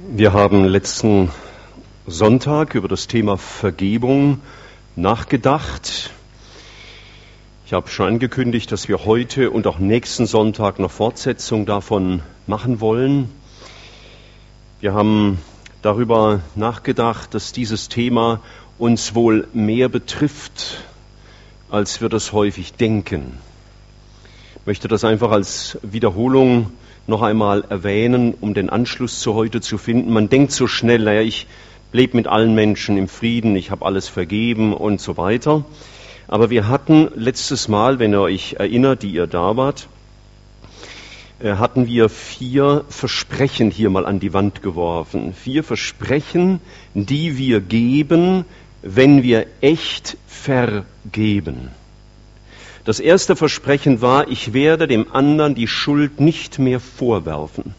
Wir 0.00 0.32
haben 0.32 0.62
letzten 0.62 1.28
Sonntag 2.06 2.76
über 2.76 2.86
das 2.86 3.08
Thema 3.08 3.36
Vergebung 3.36 4.40
nachgedacht. 4.94 6.10
Ich 7.66 7.72
habe 7.72 7.88
schon 7.88 8.06
angekündigt, 8.06 8.70
dass 8.70 8.86
wir 8.86 9.04
heute 9.06 9.50
und 9.50 9.66
auch 9.66 9.80
nächsten 9.80 10.26
Sonntag 10.26 10.78
eine 10.78 10.88
Fortsetzung 10.88 11.66
davon 11.66 12.22
machen 12.46 12.80
wollen. 12.80 13.28
Wir 14.78 14.94
haben 14.94 15.38
darüber 15.82 16.42
nachgedacht, 16.54 17.34
dass 17.34 17.52
dieses 17.52 17.88
Thema 17.88 18.40
uns 18.78 19.16
wohl 19.16 19.48
mehr 19.52 19.88
betrifft, 19.88 20.84
als 21.70 22.00
wir 22.00 22.08
das 22.08 22.32
häufig 22.32 22.74
denken. 22.74 23.36
Ich 24.60 24.66
möchte 24.66 24.86
das 24.86 25.02
einfach 25.02 25.32
als 25.32 25.76
Wiederholung 25.82 26.70
noch 27.08 27.22
einmal 27.22 27.64
erwähnen, 27.68 28.34
um 28.40 28.54
den 28.54 28.70
Anschluss 28.70 29.20
zu 29.20 29.34
heute 29.34 29.60
zu 29.60 29.78
finden. 29.78 30.12
Man 30.12 30.28
denkt 30.28 30.52
so 30.52 30.66
schnell, 30.66 31.04
naja, 31.04 31.22
ich 31.22 31.46
lebe 31.92 32.16
mit 32.16 32.26
allen 32.26 32.54
Menschen 32.54 32.96
im 32.98 33.08
Frieden, 33.08 33.56
ich 33.56 33.70
habe 33.70 33.86
alles 33.86 34.08
vergeben 34.08 34.74
und 34.74 35.00
so 35.00 35.16
weiter. 35.16 35.64
Aber 36.26 36.50
wir 36.50 36.68
hatten 36.68 37.08
letztes 37.14 37.68
Mal, 37.68 37.98
wenn 37.98 38.12
ihr 38.12 38.20
euch 38.20 38.56
erinnert, 38.58 39.02
die 39.02 39.10
ihr 39.10 39.26
da 39.26 39.56
wart, 39.56 39.88
äh, 41.40 41.54
hatten 41.54 41.86
wir 41.86 42.10
vier 42.10 42.84
Versprechen 42.88 43.70
hier 43.70 43.88
mal 43.88 44.04
an 44.04 44.20
die 44.20 44.34
Wand 44.34 44.62
geworfen. 44.62 45.32
Vier 45.32 45.64
Versprechen, 45.64 46.60
die 46.92 47.38
wir 47.38 47.60
geben, 47.60 48.44
wenn 48.82 49.22
wir 49.22 49.46
echt 49.62 50.18
vergeben. 50.26 51.70
Das 52.88 53.00
erste 53.00 53.36
Versprechen 53.36 54.00
war, 54.00 54.28
ich 54.30 54.54
werde 54.54 54.88
dem 54.88 55.12
anderen 55.12 55.54
die 55.54 55.68
Schuld 55.68 56.20
nicht 56.20 56.58
mehr 56.58 56.80
vorwerfen. 56.80 57.74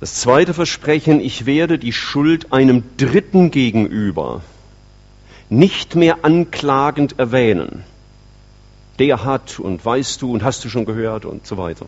Das 0.00 0.14
zweite 0.14 0.54
Versprechen, 0.54 1.20
ich 1.20 1.44
werde 1.44 1.78
die 1.78 1.92
Schuld 1.92 2.50
einem 2.50 2.84
Dritten 2.96 3.50
gegenüber 3.50 4.40
nicht 5.50 5.94
mehr 5.94 6.24
anklagend 6.24 7.18
erwähnen. 7.18 7.84
Der 8.98 9.26
hat 9.26 9.60
und 9.60 9.84
weißt 9.84 10.22
du 10.22 10.32
und 10.32 10.42
hast 10.42 10.64
du 10.64 10.70
schon 10.70 10.86
gehört 10.86 11.26
und 11.26 11.46
so 11.46 11.58
weiter. 11.58 11.84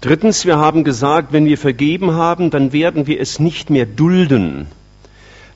Drittens, 0.00 0.44
wir 0.46 0.58
haben 0.58 0.82
gesagt, 0.82 1.32
wenn 1.32 1.46
wir 1.46 1.58
vergeben 1.58 2.14
haben, 2.14 2.50
dann 2.50 2.72
werden 2.72 3.06
wir 3.06 3.20
es 3.20 3.38
nicht 3.38 3.70
mehr 3.70 3.86
dulden, 3.86 4.66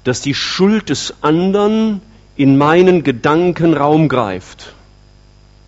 dass 0.04 0.20
die 0.20 0.34
Schuld 0.34 0.88
des 0.88 1.14
anderen 1.20 2.00
in 2.40 2.56
meinen 2.56 3.02
Gedanken 3.02 3.74
Raum 3.74 4.08
greift. 4.08 4.72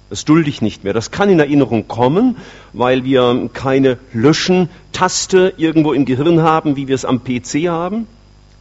Das 0.08 0.24
dulde 0.24 0.48
ich 0.48 0.62
nicht 0.62 0.84
mehr. 0.84 0.94
Das 0.94 1.10
kann 1.10 1.28
in 1.28 1.38
Erinnerung 1.38 1.86
kommen, 1.86 2.38
weil 2.72 3.04
wir 3.04 3.50
keine 3.52 3.98
Löschen-Taste 4.14 5.52
irgendwo 5.58 5.92
im 5.92 6.06
Gehirn 6.06 6.40
haben, 6.40 6.74
wie 6.76 6.88
wir 6.88 6.94
es 6.94 7.04
am 7.04 7.24
PC 7.24 7.68
haben. 7.68 8.06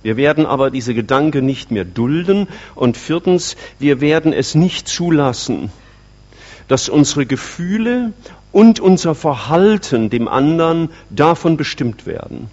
Wir 0.03 0.18
werden 0.18 0.45
aber 0.45 0.72
diese 0.72 0.94
Gedanken 0.94 1.45
nicht 1.45 1.72
mehr 1.72 1.86
dulden. 1.86 2.50
Und 2.76 2.98
viertens, 2.98 3.56
wir 3.80 4.02
werden 4.02 4.34
es 4.34 4.56
nicht 4.56 4.90
zulassen, 4.90 5.72
dass 6.68 6.90
unsere 6.90 7.25
Gefühle 7.25 8.12
und 8.52 8.81
unser 8.81 9.16
Verhalten 9.16 10.09
dem 10.09 10.28
anderen 10.28 10.90
davon 11.12 11.56
bestimmt 11.56 12.06
werden. 12.06 12.50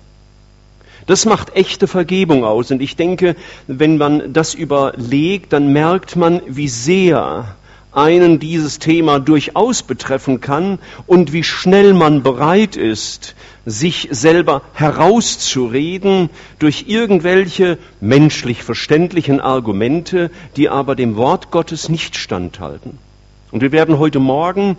Das 1.09 1.25
macht 1.25 1.57
echte 1.57 1.87
Vergebung 1.89 2.45
aus. 2.45 2.71
Und 2.71 2.83
ich 2.83 2.95
denke, 2.95 3.35
wenn 3.67 3.97
man 3.97 4.35
das 4.35 4.53
überlegt, 4.55 5.55
dann 5.55 5.73
merkt 5.73 6.17
man, 6.17 6.43
wie 6.47 6.69
sehr 6.69 7.57
einen 7.93 8.39
dieses 8.39 8.79
Thema 8.79 9.19
durchaus 9.19 9.83
betreffen 9.83 10.43
kann 10.43 10.79
und 11.07 11.33
wie 11.33 11.43
schnell 11.43 11.95
man 11.95 12.23
bereit 12.23 12.77
ist, 12.77 13.35
sich 13.65 14.09
selber 14.11 14.61
herauszureden 14.75 16.29
durch 16.59 16.85
irgendwelche 16.89 17.79
menschlich 18.01 18.63
verständlichen 18.63 19.41
Argumente, 19.41 20.31
die 20.57 20.69
aber 20.69 20.95
dem 20.95 21.17
Wort 21.17 21.51
Gottes 21.51 21.89
nicht 21.89 22.17
standhalten. 22.17 22.99
Und 23.51 23.63
wir 23.63 23.73
werden 23.73 23.99
heute 23.99 24.19
Morgen 24.19 24.77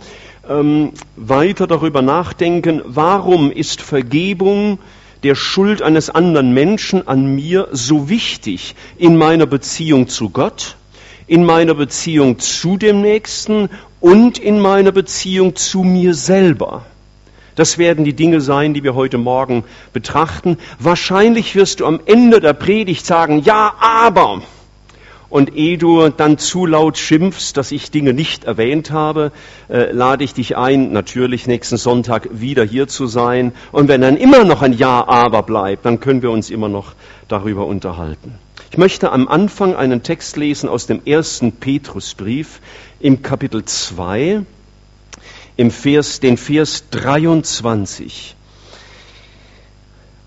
ähm, 0.48 0.92
weiter 1.16 1.66
darüber 1.66 2.02
nachdenken, 2.02 2.82
warum 2.84 3.50
ist 3.50 3.82
Vergebung 3.82 4.78
der 5.22 5.34
Schuld 5.34 5.82
eines 5.82 6.10
anderen 6.10 6.52
Menschen 6.52 7.06
an 7.06 7.34
mir 7.34 7.68
so 7.72 8.08
wichtig 8.08 8.74
in 8.96 9.16
meiner 9.16 9.46
Beziehung 9.46 10.08
zu 10.08 10.30
Gott, 10.30 10.76
in 11.26 11.44
meiner 11.44 11.74
Beziehung 11.74 12.38
zu 12.38 12.76
dem 12.76 13.02
Nächsten 13.02 13.68
und 14.00 14.38
in 14.38 14.60
meiner 14.60 14.92
Beziehung 14.92 15.56
zu 15.56 15.82
mir 15.82 16.14
selber. 16.14 16.84
Das 17.54 17.76
werden 17.78 18.04
die 18.04 18.14
Dinge 18.14 18.40
sein, 18.40 18.74
die 18.74 18.82
wir 18.82 18.94
heute 18.94 19.18
Morgen 19.18 19.64
betrachten. 19.92 20.56
Wahrscheinlich 20.78 21.54
wirst 21.54 21.80
du 21.80 21.86
am 21.86 22.00
Ende 22.06 22.40
der 22.40 22.54
Predigt 22.54 23.04
sagen, 23.04 23.40
ja, 23.40 23.74
aber. 23.78 24.42
Und 25.30 25.56
ehe 25.56 25.78
du 25.78 26.08
dann 26.08 26.38
zu 26.38 26.66
laut 26.66 26.98
schimpfst, 26.98 27.52
dass 27.54 27.70
ich 27.70 27.92
Dinge 27.92 28.12
nicht 28.12 28.44
erwähnt 28.44 28.90
habe, 28.90 29.30
äh, 29.68 29.92
lade 29.92 30.24
ich 30.24 30.34
dich 30.34 30.56
ein, 30.56 30.92
natürlich 30.92 31.46
nächsten 31.46 31.76
Sonntag 31.76 32.28
wieder 32.32 32.64
hier 32.64 32.88
zu 32.88 33.06
sein. 33.06 33.52
Und 33.70 33.88
wenn 33.88 34.00
dann 34.00 34.16
immer 34.16 34.44
noch 34.44 34.60
ein 34.60 34.72
Ja, 34.72 35.06
aber 35.06 35.44
bleibt, 35.44 35.86
dann 35.86 36.00
können 36.00 36.22
wir 36.22 36.32
uns 36.32 36.50
immer 36.50 36.68
noch 36.68 36.94
darüber 37.28 37.66
unterhalten. 37.66 38.34
Ich 38.72 38.78
möchte 38.78 39.10
am 39.12 39.28
Anfang 39.28 39.74
einen 39.74 40.02
Text 40.02 40.36
lesen 40.36 40.68
aus 40.68 40.86
dem 40.86 41.02
ersten 41.04 41.52
Petrusbrief 41.52 42.60
im 43.00 43.22
Kapitel 43.22 43.64
2, 43.64 44.42
im 45.56 45.70
Vers, 45.70 46.20
den 46.20 46.36
Vers 46.36 46.84
23. 46.90 48.36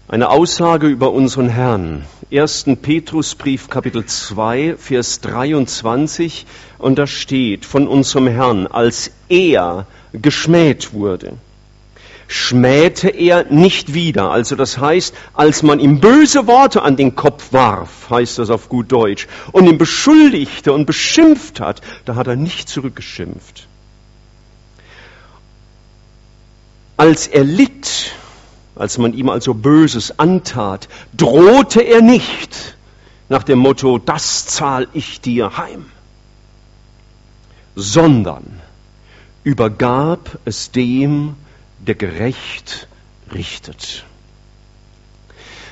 Eine 0.10 0.30
Aussage 0.32 0.88
über 0.88 1.14
unseren 1.14 1.48
Herrn. 1.48 2.04
1. 2.30 2.66
Petrusbrief 2.82 3.70
Kapitel 3.70 4.06
2, 4.06 4.76
Vers 4.78 5.22
23. 5.22 6.46
Und 6.78 7.00
da 7.00 7.08
steht 7.08 7.64
von 7.64 7.88
unserem 7.88 8.28
Herrn, 8.28 8.68
als 8.68 9.12
er 9.30 9.88
geschmäht 10.12 10.92
wurde, 10.92 11.38
schmähte 12.28 13.08
er 13.08 13.46
nicht 13.46 13.94
wieder. 13.94 14.30
Also 14.30 14.58
das 14.58 14.78
heißt, 14.78 15.16
als 15.34 15.64
man 15.64 15.80
ihm 15.80 16.02
böse 16.02 16.48
Worte 16.48 16.82
an 16.82 16.98
den 16.98 17.16
Kopf 17.16 17.54
warf, 17.54 18.10
heißt 18.10 18.40
das 18.40 18.50
auf 18.50 18.68
gut 18.68 18.92
Deutsch, 18.92 19.30
und 19.54 19.68
ihn 19.68 19.78
beschuldigte 19.78 20.74
und 20.74 20.86
beschimpft 20.86 21.62
hat, 21.62 21.80
da 22.04 22.16
hat 22.16 22.28
er 22.28 22.36
nicht 22.36 22.68
zurückgeschimpft. 22.68 23.68
Als 26.98 27.28
er 27.28 27.46
litt, 27.46 28.16
als 28.76 28.98
man 28.98 29.14
ihm 29.14 29.30
also 29.30 29.54
Böses 29.54 30.20
antat, 30.20 30.88
drohte 31.16 31.82
er 31.82 32.02
nicht 32.02 32.76
nach 33.30 33.44
dem 33.44 33.60
Motto, 33.60 33.98
das 33.98 34.46
zahl 34.46 34.88
ich 34.94 35.22
dir 35.22 35.58
heim, 35.58 35.86
sondern 37.76 38.62
übergab 39.44 40.38
es 40.46 40.72
dem, 40.72 41.36
der 41.80 41.96
gerecht 41.96 42.88
richtet. 43.34 44.06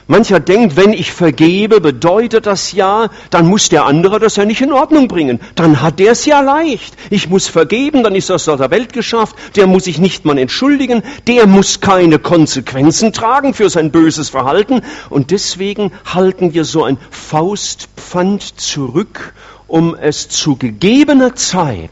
Mancher 0.08 0.40
denkt, 0.40 0.76
wenn 0.76 0.94
ich 0.94 1.12
vergebe, 1.12 1.80
bedeutet 1.80 2.46
das 2.46 2.72
ja, 2.72 3.10
dann 3.30 3.48
muss 3.48 3.70
der 3.70 3.86
andere 3.86 4.20
das 4.20 4.36
ja 4.36 4.46
nicht 4.46 4.62
in 4.62 4.74
Ordnung 4.74 5.08
bringen. 5.08 5.40
Dann 5.56 5.82
hat 5.82 6.00
der 6.00 6.14
es 6.14 6.26
ja 6.26 6.42
leicht. 6.42 6.96
Ich 7.10 7.30
muss 7.30 7.48
vergeben, 7.48 8.04
dann 8.04 8.16
ist 8.16 8.30
das 8.30 8.48
aus 8.50 8.58
der 8.58 8.72
Welt 8.72 8.94
geschafft. 8.94 9.36
Der 9.56 9.68
muss 9.68 9.86
sich 9.86 10.00
nicht 10.00 10.26
mal 10.26 10.38
entschuldigen. 10.38 11.04
Der 11.28 11.48
muss 11.48 11.80
keine 11.80 12.20
Konsequenzen 12.20 13.14
tragen 13.14 13.54
für 13.54 13.70
sein 13.70 13.92
böses 13.92 14.30
Verhalten. 14.30 14.82
Und 15.10 15.32
deswegen 15.32 15.92
halten 16.06 16.54
wir 16.54 16.66
so 16.66 16.84
ein 16.84 16.98
Faustpfand 17.10 18.60
zurück, 18.60 19.34
um 19.68 19.96
es 19.96 20.30
zu 20.30 20.56
gegebener 20.56 21.36
Zeit 21.36 21.92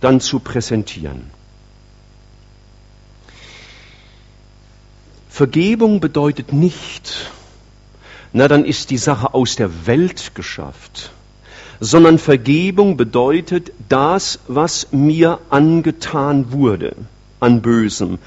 dann 0.00 0.20
zu 0.20 0.40
präsentieren. 0.40 1.33
Vergebung 5.34 5.98
bedeutet 5.98 6.52
nicht, 6.52 7.32
na 8.32 8.46
dann 8.46 8.64
ist 8.64 8.90
die 8.90 8.98
Sache 8.98 9.34
aus 9.34 9.56
der 9.56 9.88
Welt 9.88 10.36
geschafft, 10.36 11.10
sondern 11.80 12.20
Vergebung 12.20 12.96
bedeutet 12.96 13.72
das, 13.88 14.38
was 14.46 14.92
mir 14.92 15.40
angetan 15.50 16.52
wurde 16.52 16.94
an 17.40 17.62
Bösem, 17.62 18.20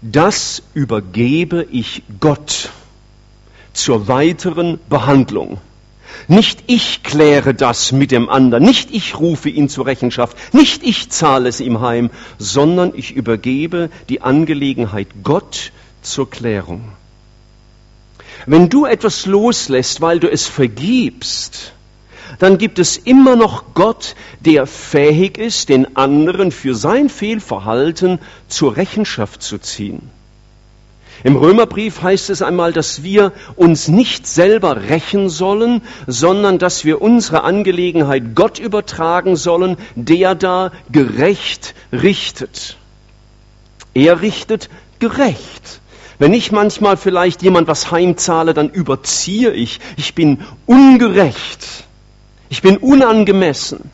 das 0.00 0.62
übergebe 0.72 1.66
ich 1.70 2.04
Gott 2.20 2.70
zur 3.74 4.08
weiteren 4.08 4.78
Behandlung. 4.88 5.58
Nicht 6.26 6.64
ich 6.68 7.02
kläre 7.02 7.52
das 7.52 7.92
mit 7.92 8.10
dem 8.10 8.30
anderen, 8.30 8.64
nicht 8.64 8.94
ich 8.94 9.18
rufe 9.20 9.50
ihn 9.50 9.68
zur 9.68 9.84
Rechenschaft, 9.84 10.54
nicht 10.54 10.82
ich 10.84 11.10
zahle 11.10 11.50
es 11.50 11.60
ihm 11.60 11.82
heim, 11.82 12.08
sondern 12.38 12.92
ich 12.96 13.12
übergebe 13.12 13.90
die 14.08 14.22
Angelegenheit 14.22 15.08
Gott 15.22 15.70
zur 16.06 16.30
Klärung. 16.30 16.92
Wenn 18.46 18.68
du 18.68 18.86
etwas 18.86 19.26
loslässt, 19.26 20.00
weil 20.00 20.20
du 20.20 20.30
es 20.30 20.46
vergibst, 20.46 21.72
dann 22.38 22.58
gibt 22.58 22.78
es 22.78 22.96
immer 22.96 23.36
noch 23.36 23.74
Gott, 23.74 24.14
der 24.40 24.66
fähig 24.66 25.38
ist, 25.38 25.68
den 25.68 25.96
anderen 25.96 26.52
für 26.52 26.74
sein 26.74 27.08
Fehlverhalten 27.08 28.18
zur 28.48 28.76
Rechenschaft 28.76 29.42
zu 29.42 29.58
ziehen. 29.58 30.10
Im 31.24 31.36
Römerbrief 31.36 32.02
heißt 32.02 32.30
es 32.30 32.42
einmal, 32.42 32.72
dass 32.72 33.02
wir 33.02 33.32
uns 33.56 33.88
nicht 33.88 34.26
selber 34.26 34.88
rächen 34.88 35.30
sollen, 35.30 35.80
sondern 36.06 36.58
dass 36.58 36.84
wir 36.84 37.00
unsere 37.00 37.42
Angelegenheit 37.42 38.34
Gott 38.34 38.58
übertragen 38.58 39.34
sollen, 39.34 39.78
der 39.94 40.34
da 40.34 40.72
gerecht 40.90 41.74
richtet. 41.90 42.76
Er 43.94 44.20
richtet 44.20 44.68
gerecht. 44.98 45.80
Wenn 46.18 46.32
ich 46.32 46.52
manchmal 46.52 46.96
vielleicht 46.96 47.42
jemand 47.42 47.68
was 47.68 47.90
heimzahle, 47.90 48.54
dann 48.54 48.70
überziehe 48.70 49.52
ich. 49.52 49.80
Ich 49.96 50.14
bin 50.14 50.42
ungerecht. 50.64 51.84
Ich 52.48 52.62
bin 52.62 52.78
unangemessen. 52.78 53.90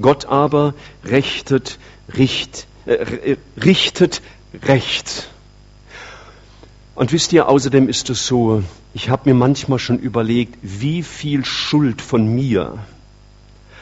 Gott 0.00 0.26
aber 0.26 0.74
richtet, 1.04 1.78
richt, 2.16 2.66
äh, 2.86 3.36
richtet 3.62 4.22
Recht. 4.62 5.28
Und 6.94 7.12
wisst 7.12 7.32
ihr, 7.32 7.48
außerdem 7.48 7.88
ist 7.88 8.08
es 8.10 8.26
so, 8.26 8.62
ich 8.92 9.10
habe 9.10 9.28
mir 9.28 9.34
manchmal 9.34 9.80
schon 9.80 9.98
überlegt, 9.98 10.56
wie 10.62 11.02
viel 11.02 11.44
Schuld 11.44 12.00
von 12.00 12.32
mir 12.32 12.78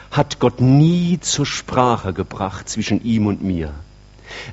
hat 0.09 0.39
Gott 0.39 0.61
nie 0.61 1.19
zur 1.19 1.45
Sprache 1.45 2.13
gebracht 2.13 2.69
zwischen 2.69 3.03
ihm 3.03 3.27
und 3.27 3.43
mir. 3.43 3.73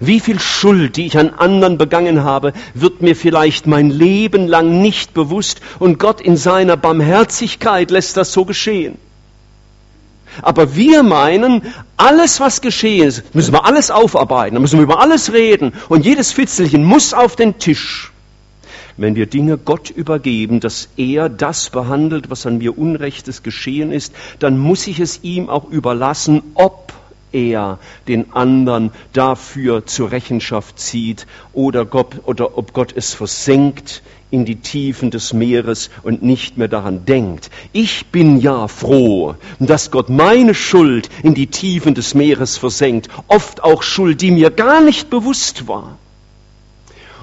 Wie 0.01 0.21
viel 0.21 0.41
Schuld, 0.41 0.97
die 0.97 1.07
ich 1.07 1.19
an 1.19 1.31
anderen 1.31 1.79
begangen 1.79 2.25
habe, 2.25 2.53
wird 2.75 3.03
mir 3.03 3.17
vielleicht 3.17 3.67
mein 3.67 3.91
Leben 3.91 4.47
lang 4.47 4.81
nicht 4.81 5.15
bewusst 5.15 5.61
und 5.79 5.99
Gott 5.99 6.21
in 6.21 6.37
seiner 6.37 6.77
Barmherzigkeit 6.77 7.91
lässt 7.91 8.17
das 8.17 8.33
so 8.33 8.45
geschehen. 8.45 8.97
Aber 10.43 10.77
wir 10.77 11.03
meinen, 11.03 11.63
alles 11.97 12.41
was 12.41 12.61
geschehen 12.61 13.09
ist, 13.09 13.35
müssen 13.35 13.53
wir 13.53 13.67
alles 13.67 13.91
aufarbeiten, 13.91 14.55
da 14.55 14.61
müssen 14.61 14.79
wir 14.79 14.85
über 14.85 15.01
alles 15.01 15.33
reden 15.33 15.73
und 15.89 16.05
jedes 16.05 16.33
Fitzelchen 16.33 16.85
muss 16.85 17.15
auf 17.15 17.37
den 17.37 17.59
Tisch 17.59 18.13
wenn 19.01 19.17
wir 19.17 19.27
Dinge 19.27 19.57
Gott 19.57 19.89
übergeben, 19.89 20.61
dass 20.61 20.91
er 20.99 21.31
das 21.31 21.71
behandelt, 21.71 22.29
was 22.29 22.45
an 22.45 22.59
mir 22.59 22.77
Unrechtes 22.77 23.43
geschehen 23.43 23.93
ist, 23.93 24.15
dann 24.39 24.59
muss 24.59 24.87
ich 24.87 25.01
es 25.01 25.21
ihm 25.23 25.49
auch 25.49 25.71
überlassen, 25.71 26.43
ob 26.55 26.93
er 27.33 27.79
den 28.09 28.33
anderen 28.33 28.91
dafür 29.13 29.87
zur 29.87 30.11
Rechenschaft 30.11 30.79
zieht 30.79 31.27
oder, 31.53 31.85
Gott, 31.85 32.21
oder 32.25 32.57
ob 32.59 32.73
Gott 32.73 32.93
es 32.97 33.15
versenkt 33.15 34.03
in 34.31 34.45
die 34.45 34.57
Tiefen 34.57 35.11
des 35.11 35.33
Meeres 35.33 35.91
und 36.03 36.23
nicht 36.23 36.57
mehr 36.57 36.69
daran 36.69 37.05
denkt. 37.05 37.51
Ich 37.73 38.07
bin 38.07 38.39
ja 38.41 38.69
froh, 38.69 39.35
dass 39.59 39.91
Gott 39.91 40.09
meine 40.09 40.55
Schuld 40.55 41.09
in 41.23 41.35
die 41.35 41.49
Tiefen 41.49 41.95
des 41.95 42.15
Meeres 42.15 42.57
versenkt, 42.57 43.09
oft 43.29 43.63
auch 43.63 43.83
Schuld, 43.83 44.21
die 44.21 44.31
mir 44.31 44.51
gar 44.51 44.81
nicht 44.81 45.11
bewusst 45.11 45.67
war. 45.69 45.99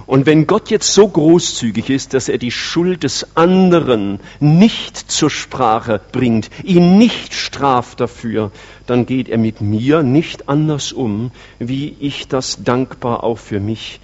Und 0.08 0.26
wenn 0.26 0.48
Gott 0.48 0.70
jetzt 0.70 0.94
so 0.94 1.06
großzügig 1.10 1.90
ist, 1.90 2.14
dass 2.14 2.30
er 2.30 2.38
die 2.38 2.52
Schuld 2.52 3.04
des 3.04 3.36
anderen 3.36 4.22
nicht 4.40 4.98
zur 4.98 5.30
Sprache 5.30 6.00
bringt, 6.14 6.50
ihn 6.64 6.98
nicht 6.98 7.34
straft 7.34 8.00
dafür, 8.00 8.52
dann 8.86 9.06
geht 9.06 9.28
er 9.28 9.38
mit 9.38 9.60
mir 9.60 10.04
nicht 10.04 10.48
anders 10.48 10.94
um, 10.94 11.32
wie 11.60 11.94
ich 12.00 12.30
das 12.30 12.64
dankbar 12.64 13.26
auch 13.26 13.38
für 13.38 13.60
mich 13.60 14.00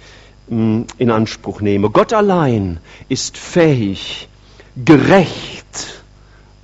mm, 0.50 0.82
in 0.98 1.10
Anspruch 1.10 1.62
nehme. 1.62 1.88
Gott 1.88 2.12
allein 2.12 2.80
ist 3.08 3.38
fähig, 3.38 4.28
gerecht 4.76 6.02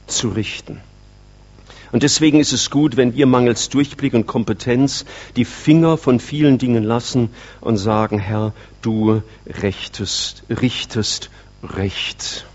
zu 0.07 0.29
richten. 0.29 0.83
Und 1.93 2.03
deswegen 2.03 2.39
ist 2.39 2.53
es 2.53 2.71
gut, 2.71 2.97
wenn 2.97 3.15
wir 3.15 3.27
mangels 3.27 3.69
Durchblick 3.69 4.15
und 4.15 4.27
Kompetenz 4.27 5.05
die 5.37 5.45
Finger 5.45 5.97
von 5.97 6.21
vielen 6.21 6.59
Dingen 6.59 6.85
lassen 6.85 7.31
und 7.61 7.79
sagen, 7.79 8.19
Herr, 8.19 8.53
du 8.83 9.23
rechtest, 9.47 10.45
richtest 10.49 11.31
recht. 11.63 12.47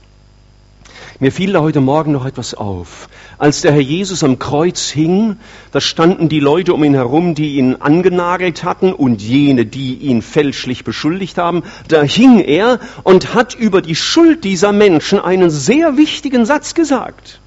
Mir 1.20 1.32
fiel 1.32 1.54
da 1.54 1.62
heute 1.62 1.80
Morgen 1.80 2.12
noch 2.12 2.26
etwas 2.26 2.54
auf. 2.54 3.08
Als 3.38 3.62
der 3.62 3.72
Herr 3.72 3.82
Jesus 3.82 4.24
am 4.24 4.40
Kreuz 4.40 4.90
hing, 4.90 5.38
da 5.72 5.80
standen 5.80 6.30
die 6.30 6.40
Leute 6.40 6.74
um 6.74 6.84
ihn 6.84 6.94
herum, 6.94 7.36
die 7.36 7.56
ihn 7.56 7.76
angenagelt 7.76 8.64
hatten 8.64 8.92
und 8.92 9.22
jene, 9.22 9.66
die 9.66 9.96
ihn 9.96 10.22
fälschlich 10.22 10.84
beschuldigt 10.84 11.38
haben. 11.38 11.64
Da 11.88 12.02
hing 12.04 12.40
er 12.40 12.80
und 13.04 13.34
hat 13.34 13.54
über 13.54 13.82
die 13.82 13.96
Schuld 13.96 14.44
dieser 14.44 14.72
Menschen 14.72 15.20
einen 15.20 15.50
sehr 15.50 15.98
wichtigen 15.98 16.46
Satz 16.46 16.74
gesagt. 16.74 17.40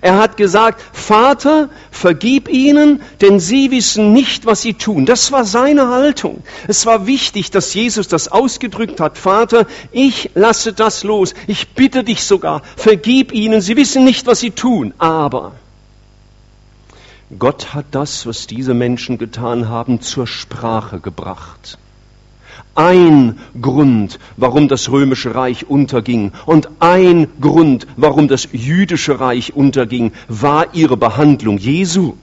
Er 0.00 0.18
hat 0.18 0.36
gesagt, 0.36 0.82
Vater, 0.92 1.70
vergib 1.90 2.48
ihnen, 2.48 3.02
denn 3.20 3.40
sie 3.40 3.70
wissen 3.70 4.12
nicht, 4.12 4.46
was 4.46 4.62
sie 4.62 4.74
tun. 4.74 5.06
Das 5.06 5.32
war 5.32 5.44
seine 5.44 5.88
Haltung. 5.88 6.42
Es 6.68 6.86
war 6.86 7.06
wichtig, 7.06 7.50
dass 7.50 7.72
Jesus 7.72 8.08
das 8.08 8.28
ausgedrückt 8.28 9.00
hat. 9.00 9.18
Vater, 9.18 9.66
ich 9.92 10.30
lasse 10.34 10.72
das 10.72 11.02
los. 11.02 11.34
Ich 11.46 11.68
bitte 11.74 12.04
dich 12.04 12.24
sogar, 12.24 12.62
vergib 12.76 13.32
ihnen. 13.32 13.60
Sie 13.60 13.76
wissen 13.76 14.04
nicht, 14.04 14.26
was 14.26 14.40
sie 14.40 14.50
tun. 14.50 14.92
Aber 14.98 15.52
Gott 17.38 17.74
hat 17.74 17.86
das, 17.90 18.26
was 18.26 18.46
diese 18.46 18.74
Menschen 18.74 19.18
getan 19.18 19.68
haben, 19.68 20.00
zur 20.00 20.26
Sprache 20.26 21.00
gebracht 21.00 21.78
ein 22.76 23.38
Grund, 23.60 24.18
warum 24.36 24.68
das 24.68 24.90
römische 24.90 25.34
Reich 25.34 25.68
unterging 25.68 26.32
und 26.46 26.68
ein 26.80 27.28
Grund, 27.40 27.86
warum 27.96 28.28
das 28.28 28.48
jüdische 28.52 29.18
Reich 29.18 29.54
unterging, 29.54 30.12
war 30.28 30.74
ihre 30.74 30.96
Behandlung 30.96 31.58
Jesu. 31.58 32.14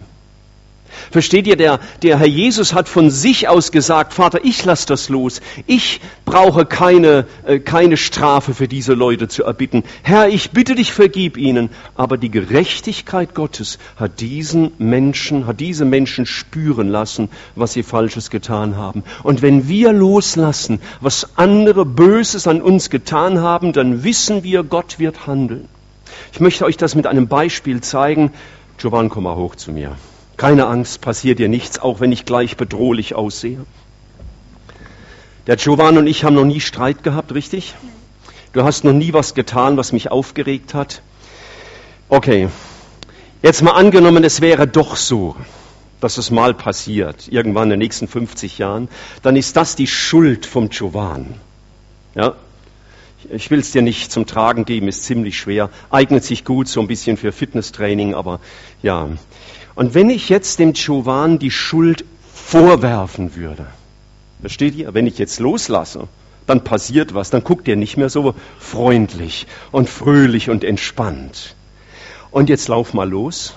Versteht 1.12 1.48
ihr, 1.48 1.56
der, 1.56 1.80
der 2.02 2.20
Herr 2.20 2.28
Jesus 2.28 2.74
hat 2.74 2.90
von 2.90 3.10
sich 3.10 3.48
aus 3.48 3.72
gesagt, 3.72 4.14
Vater, 4.14 4.40
ich 4.44 4.64
lasse 4.66 4.88
das 4.88 5.10
los. 5.10 5.42
Ich 5.68 6.02
brauche 6.26 6.66
keine, 6.66 7.26
äh, 7.46 7.60
keine 7.60 7.98
Strafe 7.98 8.54
für 8.54 8.68
diese 8.68 8.94
Leute 8.94 9.28
zu 9.28 9.44
erbitten. 9.44 9.84
Herr, 10.02 10.30
ich 10.30 10.52
bitte 10.52 10.76
dich, 10.76 10.92
vergib 10.92 11.38
ihnen. 11.38 11.70
Aber 11.96 12.18
die 12.18 12.32
Gerechtigkeit 12.32 13.36
Gottes 13.36 13.80
hat 13.96 14.20
diesen 14.20 14.72
Menschen, 14.78 15.48
hat 15.48 15.60
diese 15.60 15.86
Menschen 15.86 16.26
spüren 16.26 16.90
lassen, 16.90 17.30
was 17.56 17.74
sie 17.74 17.84
Falsches 17.84 18.30
getan 18.30 18.76
haben. 18.76 19.04
Und 19.24 19.42
wenn 19.42 19.68
wir 19.68 19.94
loslassen, 19.94 20.80
was 21.02 21.38
andere 21.38 21.86
Böses 21.86 22.48
an 22.48 22.62
uns 22.62 22.90
getan 22.90 23.40
haben, 23.40 23.74
dann 23.74 24.04
wissen 24.04 24.44
wir, 24.44 24.64
Gott 24.64 25.00
wird 25.00 25.28
handeln. 25.28 25.68
Ich 26.32 26.40
möchte 26.40 26.66
euch 26.66 26.78
das 26.78 26.96
mit 26.96 27.08
einem 27.08 27.28
Beispiel 27.28 27.82
zeigen. 27.82 28.32
Giovanni, 28.78 29.10
komm 29.10 29.24
mal 29.24 29.36
hoch 29.36 29.56
zu 29.56 29.72
mir. 29.72 29.96
Keine 30.44 30.68
Angst, 30.68 31.00
passiert 31.00 31.40
dir 31.40 31.48
nichts, 31.48 31.80
auch 31.80 32.02
wenn 32.02 32.12
ich 32.12 32.26
gleich 32.26 32.58
bedrohlich 32.58 33.16
aussehe. 33.16 33.66
Der 35.48 35.56
Giovanni 35.56 36.00
und 36.00 36.08
ich 36.08 36.26
haben 36.26 36.34
noch 36.34 36.44
nie 36.44 36.60
Streit 36.60 37.02
gehabt, 37.02 37.34
richtig? 37.34 37.76
Du 38.52 38.66
hast 38.66 38.84
noch 38.84 38.92
nie 38.92 39.14
was 39.14 39.36
getan, 39.36 39.78
was 39.78 39.94
mich 39.94 40.12
aufgeregt 40.12 40.74
hat. 40.74 41.02
Okay, 42.10 42.50
jetzt 43.42 43.62
mal 43.62 43.72
angenommen, 43.72 44.26
es 44.26 44.42
wäre 44.42 44.68
doch 44.68 44.98
so, 44.98 45.38
dass 46.02 46.18
es 46.18 46.30
mal 46.30 46.54
passiert, 46.54 47.30
irgendwann 47.30 47.72
in 47.72 47.80
den 47.80 47.80
nächsten 47.80 48.10
50 48.10 48.58
Jahren, 48.58 48.90
dann 49.22 49.38
ist 49.38 49.56
das 49.56 49.78
die 49.78 49.88
Schuld 49.88 50.46
vom 50.46 50.68
Giovanni. 50.68 51.36
Ja? 52.16 52.36
Ich 53.30 53.50
will 53.50 53.60
es 53.60 53.72
dir 53.72 53.82
nicht 53.82 54.12
zum 54.12 54.26
Tragen 54.26 54.66
geben, 54.66 54.90
ist 54.90 55.04
ziemlich 55.04 55.40
schwer, 55.40 55.70
eignet 55.90 56.26
sich 56.26 56.44
gut 56.44 56.68
so 56.68 56.82
ein 56.82 56.88
bisschen 56.88 57.16
für 57.16 57.32
Fitnesstraining, 57.32 58.14
aber 58.14 58.42
ja. 58.82 59.08
Und 59.76 59.94
wenn 59.94 60.10
ich 60.10 60.30
jetzt 60.30 60.60
dem 60.60 60.74
Jovan 60.74 61.40
die 61.40 61.52
Schuld 61.52 62.06
vorwerfen 62.34 63.36
würde, 63.36 63.66
versteht 64.42 64.76
ihr, 64.76 64.94
wenn 64.94 65.08
ich 65.08 65.18
jetzt 65.18 65.40
loslasse, 65.40 66.08
dann 66.46 66.64
passiert 66.64 67.14
was, 67.14 67.30
dann 67.30 67.44
guckt 67.44 67.68
er 67.68 67.76
nicht 67.76 67.98
mehr 67.98 68.10
so 68.10 68.36
freundlich 68.60 69.48
und 69.72 69.90
fröhlich 69.90 70.50
und 70.50 70.64
entspannt. 70.64 71.56
Und 72.32 72.50
jetzt 72.50 72.68
lauf 72.68 72.94
mal 72.94 73.10
los. 73.10 73.54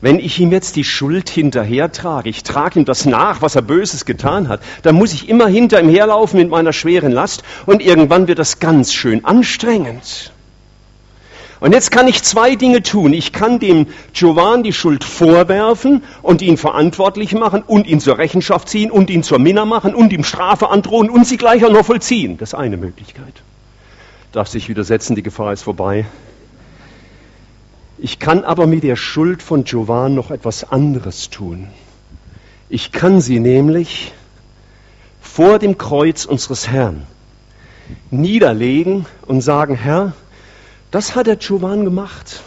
Wenn 0.00 0.18
ich 0.18 0.40
ihm 0.40 0.50
jetzt 0.50 0.76
die 0.76 0.84
Schuld 0.84 1.28
hinterher 1.28 1.92
trage, 1.92 2.30
ich 2.30 2.42
trage 2.42 2.80
ihm 2.80 2.86
das 2.86 3.04
nach, 3.04 3.42
was 3.42 3.54
er 3.54 3.62
Böses 3.62 4.06
getan 4.06 4.48
hat, 4.48 4.62
dann 4.82 4.94
muss 4.94 5.12
ich 5.12 5.28
immer 5.28 5.46
hinter 5.46 5.78
ihm 5.78 5.90
herlaufen 5.90 6.40
mit 6.40 6.48
meiner 6.48 6.72
schweren 6.72 7.12
Last 7.12 7.42
und 7.66 7.82
irgendwann 7.82 8.26
wird 8.26 8.38
das 8.38 8.60
ganz 8.60 8.94
schön 8.94 9.26
anstrengend. 9.26 10.32
Und 11.60 11.72
jetzt 11.72 11.90
kann 11.90 12.08
ich 12.08 12.22
zwei 12.22 12.56
Dinge 12.56 12.82
tun. 12.82 13.12
Ich 13.12 13.32
kann 13.32 13.58
dem 13.58 13.86
Giovanni 14.14 14.62
die 14.62 14.72
Schuld 14.72 15.04
vorwerfen 15.04 16.02
und 16.22 16.40
ihn 16.40 16.56
verantwortlich 16.56 17.34
machen 17.34 17.62
und 17.62 17.86
ihn 17.86 18.00
zur 18.00 18.16
Rechenschaft 18.16 18.68
ziehen 18.68 18.90
und 18.90 19.10
ihn 19.10 19.22
zur 19.22 19.38
Minna 19.38 19.66
machen 19.66 19.94
und 19.94 20.12
ihm 20.12 20.24
Strafe 20.24 20.70
androhen 20.70 21.10
und 21.10 21.26
sie 21.26 21.36
gleich 21.36 21.62
auch 21.64 21.70
noch 21.70 21.84
vollziehen. 21.84 22.38
Das 22.38 22.50
ist 22.50 22.54
eine 22.54 22.78
Möglichkeit. 22.78 23.42
Darf 24.32 24.48
sich 24.48 24.70
widersetzen, 24.70 25.16
die 25.16 25.22
Gefahr 25.22 25.52
ist 25.52 25.62
vorbei. 25.62 26.06
Ich 27.98 28.18
kann 28.18 28.44
aber 28.44 28.66
mit 28.66 28.82
der 28.82 28.96
Schuld 28.96 29.42
von 29.42 29.64
Giovanni 29.64 30.14
noch 30.14 30.30
etwas 30.30 30.72
anderes 30.72 31.28
tun. 31.28 31.68
Ich 32.70 32.90
kann 32.90 33.20
sie 33.20 33.38
nämlich 33.38 34.12
vor 35.20 35.58
dem 35.58 35.76
Kreuz 35.76 36.24
unseres 36.24 36.68
Herrn 36.68 37.06
niederlegen 38.10 39.04
und 39.26 39.42
sagen, 39.42 39.74
Herr, 39.74 40.14
das 40.90 41.14
hat 41.14 41.26
der 41.26 41.36
Giovanni 41.36 41.84
gemacht. 41.84 42.42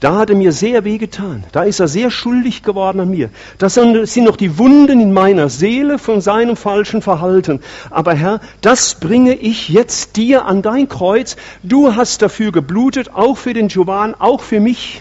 Da 0.00 0.18
hat 0.18 0.28
er 0.28 0.36
mir 0.36 0.52
sehr 0.52 0.84
wehgetan. 0.84 1.44
Da 1.52 1.62
ist 1.62 1.80
er 1.80 1.88
sehr 1.88 2.10
schuldig 2.10 2.62
geworden 2.62 3.00
an 3.00 3.08
mir. 3.08 3.30
Das 3.56 3.72
sind 3.72 4.16
noch 4.24 4.36
die 4.36 4.58
Wunden 4.58 5.00
in 5.00 5.14
meiner 5.14 5.48
Seele 5.48 5.98
von 5.98 6.20
seinem 6.20 6.56
falschen 6.56 7.00
Verhalten. 7.00 7.60
Aber 7.88 8.12
Herr, 8.12 8.40
das 8.60 8.96
bringe 8.96 9.34
ich 9.34 9.70
jetzt 9.70 10.16
dir 10.16 10.44
an 10.44 10.60
dein 10.60 10.90
Kreuz. 10.90 11.36
Du 11.62 11.96
hast 11.96 12.20
dafür 12.20 12.52
geblutet, 12.52 13.14
auch 13.14 13.38
für 13.38 13.54
den 13.54 13.68
Jovan, 13.68 14.14
auch 14.14 14.42
für 14.42 14.60
mich. 14.60 15.00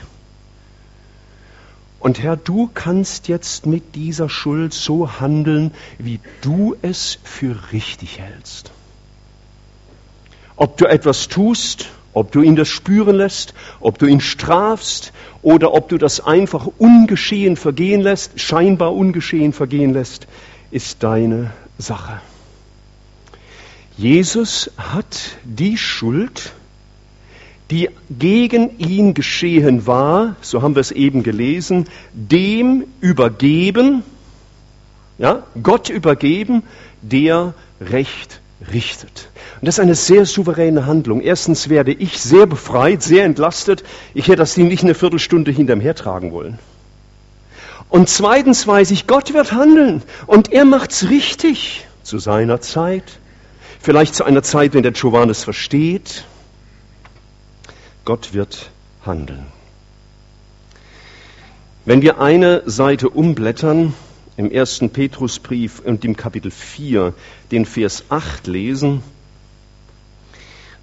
Und 2.00 2.24
Herr, 2.24 2.38
du 2.38 2.70
kannst 2.74 3.28
jetzt 3.28 3.66
mit 3.66 3.96
dieser 3.96 4.30
Schuld 4.30 4.74
so 4.74 5.20
handeln, 5.20 5.72
wie 5.98 6.22
du 6.42 6.78
es 6.82 7.18
für 7.24 7.58
richtig 7.74 8.20
hältst. 8.20 8.72
Ob 10.64 10.78
du 10.78 10.86
etwas 10.86 11.28
tust, 11.28 11.90
ob 12.14 12.32
du 12.32 12.42
ihn 12.42 12.56
das 12.56 12.70
spüren 12.70 13.18
lässt, 13.18 13.54
ob 13.82 14.00
du 14.00 14.06
ihn 14.06 14.22
strafst 14.22 15.12
oder 15.42 15.74
ob 15.74 15.90
du 15.90 15.98
das 15.98 16.22
einfach 16.22 16.70
ungeschehen 16.78 17.58
vergehen 17.58 18.00
lässt, 18.00 18.40
scheinbar 18.40 18.94
ungeschehen 18.94 19.52
vergehen 19.52 19.92
lässt, 19.92 20.26
ist 20.72 21.04
deine 21.04 21.52
Sache. 21.78 22.22
Jesus 23.98 24.72
hat 24.78 25.36
die 25.44 25.78
Schuld, 25.78 26.54
die 27.70 27.90
gegen 28.10 28.80
ihn 28.80 29.14
geschehen 29.14 29.86
war, 29.86 30.38
so 30.40 30.62
haben 30.62 30.76
wir 30.76 30.80
es 30.80 30.92
eben 30.92 31.24
gelesen, 31.24 31.90
dem 32.14 32.86
übergeben, 33.02 34.02
ja, 35.18 35.44
Gott 35.62 35.90
übergeben, 35.90 36.64
der 37.02 37.54
Recht 37.82 38.40
richtet. 38.72 39.30
Und 39.60 39.68
das 39.68 39.76
ist 39.76 39.80
eine 39.80 39.96
sehr 39.96 40.26
souveräne 40.26 40.86
Handlung. 40.86 41.22
Erstens 41.22 41.70
werde 41.70 41.92
ich 41.92 42.20
sehr 42.20 42.46
befreit, 42.46 43.04
sehr 43.04 43.26
entlastet. 43.26 43.84
Ich 44.14 44.28
hätte 44.28 44.38
das 44.38 44.56
Ding 44.56 44.68
nicht 44.68 44.84
eine 44.84 44.96
Viertelstunde 44.96 45.52
hinterm 45.52 45.80
hertragen 45.80 46.32
wollen. 46.32 46.60
Und 47.90 48.10
zweitens 48.10 48.66
weiß 48.66 48.92
ich, 48.92 49.08
Gott 49.08 49.34
wird 49.34 49.52
handeln 49.52 50.02
und 50.26 50.52
er 50.52 50.66
macht's 50.66 51.10
richtig 51.10 51.86
zu 52.02 52.18
seiner 52.18 52.60
Zeit. 52.62 53.04
Vielleicht 53.80 54.16
zu 54.16 54.24
einer 54.24 54.44
Zeit, 54.44 54.74
wenn 54.74 54.84
der 54.84 54.94
Giovannis 54.94 55.44
versteht, 55.44 56.26
Gott 58.06 58.34
wird 58.34 58.72
handeln. 59.06 59.46
Wenn 61.86 62.02
wir 62.02 62.20
eine 62.20 62.64
Seite 62.66 63.10
umblättern, 63.10 63.94
im 64.38 64.52
ersten 64.52 64.90
Petrusbrief 64.90 65.80
und 65.80 66.04
im 66.06 66.16
Kapitel 66.16 66.52
4 66.52 67.14
den 67.52 67.66
Vers 67.66 68.06
8 68.10 68.48
lesen, 68.48 69.04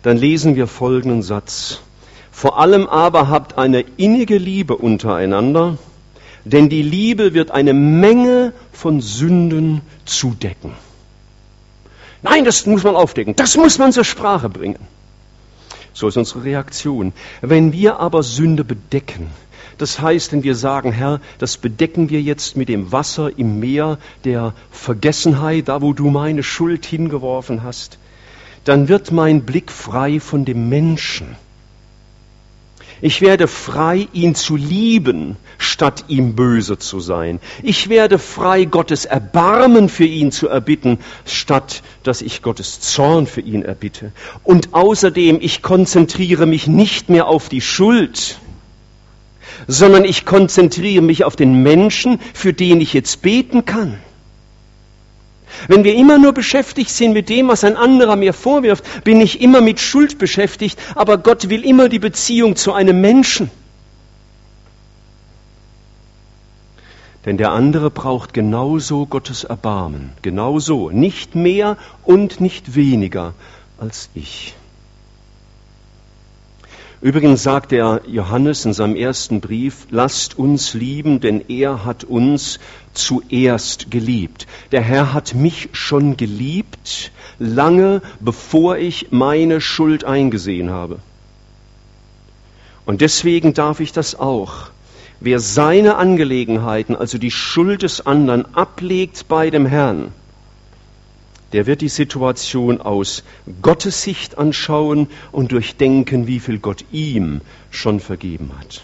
dann 0.02 0.16
lesen 0.16 0.56
wir 0.56 0.66
folgenden 0.66 1.22
Satz. 1.22 1.80
Vor 2.30 2.58
allem 2.58 2.86
aber 2.86 3.28
habt 3.28 3.58
eine 3.58 3.80
innige 3.96 4.38
Liebe 4.38 4.76
untereinander, 4.76 5.78
denn 6.44 6.68
die 6.68 6.82
Liebe 6.82 7.34
wird 7.34 7.50
eine 7.50 7.74
Menge 7.74 8.52
von 8.72 9.00
Sünden 9.00 9.82
zudecken. 10.06 10.72
Nein, 12.22 12.44
das 12.44 12.66
muss 12.66 12.84
man 12.84 12.96
aufdecken, 12.96 13.34
das 13.36 13.56
muss 13.56 13.78
man 13.78 13.92
zur 13.92 14.04
Sprache 14.04 14.48
bringen. 14.48 14.78
So 15.92 16.08
ist 16.08 16.16
unsere 16.16 16.44
Reaktion. 16.44 17.12
Wenn 17.40 17.72
wir 17.72 17.98
aber 17.98 18.22
Sünde 18.22 18.64
bedecken, 18.64 19.26
das 19.80 20.00
heißt, 20.00 20.32
wenn 20.32 20.42
wir 20.42 20.54
sagen, 20.54 20.92
Herr, 20.92 21.20
das 21.38 21.56
bedecken 21.56 22.10
wir 22.10 22.20
jetzt 22.20 22.56
mit 22.56 22.68
dem 22.68 22.92
Wasser 22.92 23.30
im 23.38 23.60
Meer 23.60 23.98
der 24.24 24.54
Vergessenheit, 24.70 25.68
da 25.68 25.80
wo 25.82 25.92
du 25.92 26.10
meine 26.10 26.42
Schuld 26.42 26.84
hingeworfen 26.86 27.62
hast, 27.62 27.98
dann 28.64 28.88
wird 28.88 29.10
mein 29.10 29.42
Blick 29.42 29.70
frei 29.70 30.20
von 30.20 30.44
dem 30.44 30.68
Menschen 30.68 31.36
ich 33.02 33.22
werde 33.22 33.48
frei, 33.48 34.08
ihn 34.12 34.34
zu 34.34 34.56
lieben, 34.56 35.36
statt 35.56 36.04
ihm 36.08 36.34
böse 36.34 36.78
zu 36.78 37.00
sein. 37.00 37.40
Ich 37.62 37.88
werde 37.88 38.18
frei, 38.18 38.64
Gottes 38.64 39.06
Erbarmen 39.06 39.88
für 39.88 40.04
ihn 40.04 40.32
zu 40.32 40.48
erbitten, 40.48 40.98
statt 41.24 41.82
dass 42.02 42.20
ich 42.20 42.42
Gottes 42.42 42.80
Zorn 42.80 43.26
für 43.26 43.40
ihn 43.40 43.62
erbitte. 43.62 44.12
Und 44.44 44.74
außerdem, 44.74 45.38
ich 45.40 45.62
konzentriere 45.62 46.44
mich 46.44 46.66
nicht 46.66 47.08
mehr 47.08 47.26
auf 47.26 47.48
die 47.48 47.62
Schuld, 47.62 48.38
sondern 49.66 50.04
ich 50.04 50.24
konzentriere 50.24 51.02
mich 51.02 51.24
auf 51.24 51.36
den 51.36 51.62
Menschen, 51.62 52.20
für 52.34 52.52
den 52.52 52.80
ich 52.80 52.92
jetzt 52.92 53.22
beten 53.22 53.64
kann. 53.64 53.98
Wenn 55.68 55.84
wir 55.84 55.94
immer 55.94 56.18
nur 56.18 56.32
beschäftigt 56.32 56.90
sind 56.90 57.12
mit 57.12 57.28
dem, 57.28 57.48
was 57.48 57.64
ein 57.64 57.76
anderer 57.76 58.16
mir 58.16 58.32
vorwirft, 58.32 59.04
bin 59.04 59.20
ich 59.20 59.40
immer 59.40 59.60
mit 59.60 59.80
Schuld 59.80 60.18
beschäftigt, 60.18 60.78
aber 60.94 61.18
Gott 61.18 61.48
will 61.48 61.64
immer 61.64 61.88
die 61.88 61.98
Beziehung 61.98 62.56
zu 62.56 62.72
einem 62.72 63.00
Menschen. 63.00 63.50
Denn 67.26 67.36
der 67.36 67.52
andere 67.52 67.90
braucht 67.90 68.32
genauso 68.32 69.04
Gottes 69.04 69.44
Erbarmen, 69.44 70.12
genauso, 70.22 70.90
nicht 70.90 71.34
mehr 71.34 71.76
und 72.04 72.40
nicht 72.40 72.74
weniger 72.74 73.34
als 73.78 74.08
ich. 74.14 74.54
Übrigens 77.02 77.42
sagt 77.42 77.72
der 77.72 78.02
Johannes 78.06 78.66
in 78.66 78.74
seinem 78.74 78.94
ersten 78.94 79.40
Brief, 79.40 79.86
lasst 79.90 80.38
uns 80.38 80.74
lieben, 80.74 81.20
denn 81.20 81.42
er 81.48 81.86
hat 81.86 82.04
uns 82.04 82.60
zuerst 82.92 83.90
geliebt. 83.90 84.46
Der 84.70 84.82
Herr 84.82 85.14
hat 85.14 85.34
mich 85.34 85.70
schon 85.72 86.18
geliebt, 86.18 87.10
lange 87.38 88.02
bevor 88.20 88.76
ich 88.76 89.12
meine 89.12 89.62
Schuld 89.62 90.04
eingesehen 90.04 90.68
habe. 90.68 90.98
Und 92.84 93.00
deswegen 93.00 93.54
darf 93.54 93.80
ich 93.80 93.92
das 93.92 94.14
auch. 94.18 94.70
Wer 95.20 95.40
seine 95.40 95.96
Angelegenheiten, 95.96 96.96
also 96.96 97.16
die 97.16 97.30
Schuld 97.30 97.82
des 97.82 98.04
anderen, 98.04 98.54
ablegt 98.54 99.26
bei 99.26 99.48
dem 99.48 99.64
Herrn, 99.64 100.12
der 101.52 101.66
wird 101.66 101.80
die 101.80 101.88
Situation 101.88 102.80
aus 102.80 103.24
Gottes 103.62 104.02
Sicht 104.02 104.38
anschauen 104.38 105.08
und 105.32 105.52
durchdenken, 105.52 106.26
wie 106.26 106.40
viel 106.40 106.58
Gott 106.58 106.84
ihm 106.92 107.40
schon 107.70 108.00
vergeben 108.00 108.52
hat. 108.58 108.82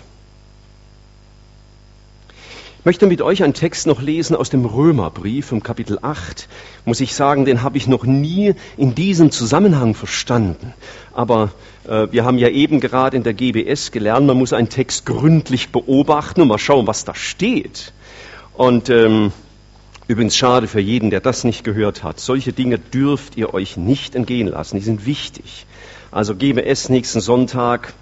Ich 2.78 2.88
möchte 2.88 3.08
mit 3.08 3.20
euch 3.20 3.42
einen 3.42 3.52
Text 3.52 3.88
noch 3.88 4.00
lesen 4.00 4.36
aus 4.36 4.48
dem 4.48 4.64
Römerbrief 4.64 5.50
im 5.50 5.60
Kapitel 5.60 5.98
8. 6.00 6.48
Muss 6.84 7.00
ich 7.00 7.16
sagen, 7.16 7.44
den 7.44 7.64
habe 7.64 7.78
ich 7.78 7.88
noch 7.88 8.04
nie 8.04 8.54
in 8.76 8.94
diesem 8.94 9.32
Zusammenhang 9.32 9.94
verstanden. 9.94 10.72
Aber 11.12 11.50
äh, 11.88 12.06
wir 12.12 12.24
haben 12.24 12.38
ja 12.38 12.48
eben 12.48 12.78
gerade 12.78 13.16
in 13.16 13.24
der 13.24 13.34
GBS 13.34 13.90
gelernt, 13.90 14.28
man 14.28 14.38
muss 14.38 14.52
einen 14.52 14.68
Text 14.68 15.04
gründlich 15.04 15.70
beobachten 15.70 16.42
und 16.42 16.46
mal 16.46 16.58
schauen, 16.58 16.86
was 16.86 17.04
da 17.04 17.16
steht. 17.16 17.92
Und 18.54 18.88
ähm, 18.88 19.32
Übrigens 20.08 20.36
schade 20.36 20.68
für 20.68 20.80
jeden, 20.80 21.10
der 21.10 21.20
das 21.20 21.42
nicht 21.42 21.64
gehört 21.64 22.04
hat. 22.04 22.20
Solche 22.20 22.52
Dinge 22.52 22.78
dürft 22.78 23.36
ihr 23.36 23.54
euch 23.54 23.76
nicht 23.76 24.14
entgehen 24.14 24.46
lassen. 24.46 24.76
Die 24.76 24.82
sind 24.82 25.04
wichtig. 25.04 25.66
Also 26.12 26.36
GBS 26.36 26.88
nächsten 26.88 27.20
Sonntag. 27.20 27.92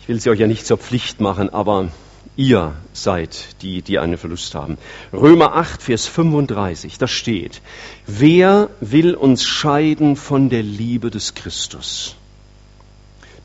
Ich 0.00 0.08
will 0.08 0.20
sie 0.20 0.30
euch 0.30 0.40
ja 0.40 0.46
nicht 0.46 0.64
zur 0.64 0.78
Pflicht 0.78 1.20
machen, 1.20 1.50
aber 1.50 1.88
ihr 2.36 2.74
seid 2.94 3.60
die, 3.60 3.82
die 3.82 3.98
einen 3.98 4.16
Verlust 4.16 4.54
haben. 4.54 4.78
Römer 5.12 5.54
8, 5.54 5.82
Vers 5.82 6.06
35, 6.06 6.96
da 6.96 7.06
steht, 7.06 7.60
wer 8.06 8.70
will 8.80 9.14
uns 9.14 9.44
scheiden 9.44 10.16
von 10.16 10.48
der 10.48 10.62
Liebe 10.62 11.10
des 11.10 11.34
Christus? 11.34 12.16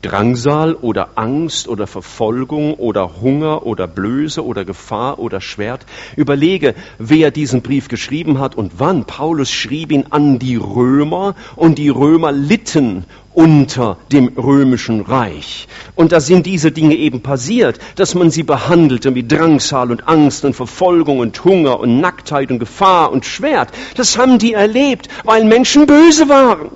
Drangsal 0.04 0.74
oder 0.74 1.10
Angst 1.14 1.66
oder 1.66 1.86
Verfolgung 1.86 2.74
oder 2.74 3.22
Hunger 3.22 3.64
oder 3.64 3.86
Blöße 3.86 4.44
oder 4.44 4.66
Gefahr 4.66 5.18
oder 5.18 5.40
Schwert. 5.40 5.86
Überlege, 6.14 6.74
wer 6.98 7.30
diesen 7.30 7.62
Brief 7.62 7.88
geschrieben 7.88 8.38
hat 8.38 8.54
und 8.54 8.72
wann. 8.76 9.06
Paulus 9.06 9.50
schrieb 9.50 9.92
ihn 9.92 10.04
an 10.10 10.38
die 10.38 10.56
Römer 10.56 11.34
und 11.56 11.78
die 11.78 11.88
Römer 11.88 12.32
litten 12.32 13.04
unter 13.32 13.96
dem 14.12 14.28
römischen 14.36 15.00
Reich. 15.00 15.68
Und 15.94 16.12
da 16.12 16.20
sind 16.20 16.44
diese 16.44 16.70
Dinge 16.70 16.96
eben 16.96 17.22
passiert, 17.22 17.78
dass 17.96 18.14
man 18.14 18.30
sie 18.30 18.42
behandelte 18.42 19.10
mit 19.10 19.32
Drangsal 19.32 19.90
und 19.90 20.06
Angst 20.06 20.44
und 20.44 20.54
Verfolgung 20.54 21.18
und 21.18 21.42
Hunger 21.44 21.80
und 21.80 22.00
Nacktheit 22.00 22.50
und 22.50 22.58
Gefahr 22.58 23.10
und 23.10 23.24
Schwert. 23.24 23.70
Das 23.96 24.18
haben 24.18 24.38
die 24.38 24.52
erlebt, 24.52 25.08
weil 25.24 25.44
Menschen 25.44 25.86
böse 25.86 26.28
waren. 26.28 26.70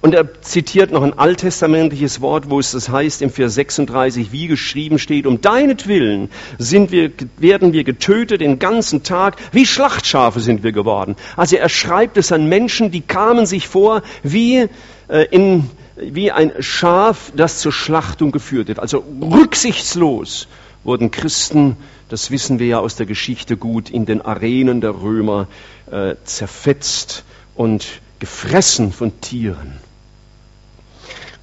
Und 0.00 0.14
er 0.14 0.40
zitiert 0.42 0.92
noch 0.92 1.02
ein 1.02 1.18
alttestamentliches 1.18 2.20
Wort, 2.20 2.50
wo 2.50 2.60
es 2.60 2.70
das 2.70 2.88
heißt 2.88 3.20
im 3.20 3.30
Vers 3.30 3.54
36, 3.54 4.30
wie 4.30 4.46
geschrieben 4.46 5.00
steht, 5.00 5.26
um 5.26 5.40
deinetwillen 5.40 6.30
sind 6.56 6.92
wir, 6.92 7.10
werden 7.38 7.72
wir 7.72 7.82
getötet 7.82 8.40
den 8.40 8.60
ganzen 8.60 9.02
Tag, 9.02 9.36
wie 9.50 9.66
Schlachtschafe 9.66 10.38
sind 10.38 10.62
wir 10.62 10.70
geworden. 10.70 11.16
Also 11.36 11.56
er 11.56 11.68
schreibt 11.68 12.16
es 12.16 12.30
an 12.30 12.48
Menschen, 12.48 12.92
die 12.92 13.00
kamen 13.00 13.44
sich 13.44 13.66
vor 13.66 14.02
wie, 14.22 14.68
äh, 15.08 15.24
in, 15.32 15.68
wie 15.96 16.30
ein 16.30 16.52
Schaf, 16.60 17.32
das 17.34 17.58
zur 17.58 17.72
Schlachtung 17.72 18.30
geführt 18.30 18.68
wird. 18.68 18.78
Also 18.78 19.02
rücksichtslos 19.20 20.46
wurden 20.84 21.10
Christen, 21.10 21.76
das 22.08 22.30
wissen 22.30 22.60
wir 22.60 22.68
ja 22.68 22.78
aus 22.78 22.94
der 22.94 23.06
Geschichte 23.06 23.56
gut, 23.56 23.90
in 23.90 24.06
den 24.06 24.22
Arenen 24.22 24.80
der 24.80 25.02
Römer 25.02 25.48
äh, 25.90 26.14
zerfetzt 26.22 27.24
und 27.56 27.84
gefressen 28.20 28.92
von 28.92 29.20
Tieren. 29.20 29.87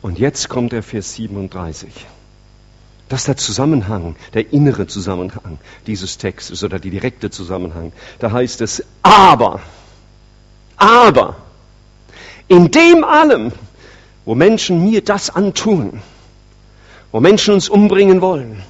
Und 0.05 0.19
jetzt 0.19 0.50
kommt 0.50 0.71
der 0.71 0.83
Vers 0.83 1.15
37. 1.15 1.91
Das 3.09 3.21
ist 3.21 3.27
der 3.27 3.38
Zusammenhang, 3.38 4.15
der 4.35 4.53
innere 4.53 4.85
Zusammenhang 4.85 5.57
dieses 5.88 6.19
Textes 6.19 6.63
oder 6.63 6.77
der 6.77 6.91
direkte 6.91 7.31
Zusammenhang. 7.31 7.91
Da 8.19 8.31
heißt 8.31 8.62
es, 8.62 8.85
aber, 9.01 9.62
aber, 10.77 11.38
in 12.47 12.69
dem 12.69 13.03
allem, 13.03 13.51
wo 14.25 14.35
Menschen 14.35 14.83
mir 14.83 15.03
das 15.03 15.31
antun, 15.31 16.03
wo 17.12 17.19
Menschen 17.19 17.55
uns 17.55 17.67
umbringen 17.67 18.21
wollen, 18.21 18.62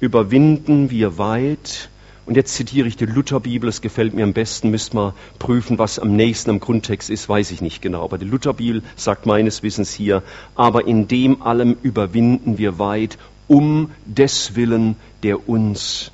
überwinden 0.00 0.90
wir 0.90 1.16
weit. 1.16 1.90
Und 2.24 2.36
jetzt 2.36 2.54
zitiere 2.54 2.86
ich 2.86 2.96
die 2.96 3.06
Lutherbibel, 3.06 3.68
es 3.68 3.80
gefällt 3.80 4.14
mir 4.14 4.22
am 4.22 4.32
besten, 4.32 4.70
müsst 4.70 4.94
mal 4.94 5.12
prüfen, 5.40 5.78
was 5.78 5.98
am 5.98 6.14
nächsten 6.14 6.50
am 6.50 6.60
Grundtext 6.60 7.10
ist, 7.10 7.28
weiß 7.28 7.50
ich 7.50 7.60
nicht 7.60 7.82
genau. 7.82 8.04
Aber 8.04 8.16
die 8.16 8.26
Lutherbibel 8.26 8.82
sagt 8.94 9.26
meines 9.26 9.62
Wissens 9.64 9.92
hier, 9.92 10.22
aber 10.54 10.86
in 10.86 11.08
dem 11.08 11.42
allem 11.42 11.76
überwinden 11.82 12.58
wir 12.58 12.78
weit 12.78 13.18
um 13.48 13.90
des 14.06 14.54
Willen, 14.54 14.96
der 15.24 15.48
uns 15.48 16.12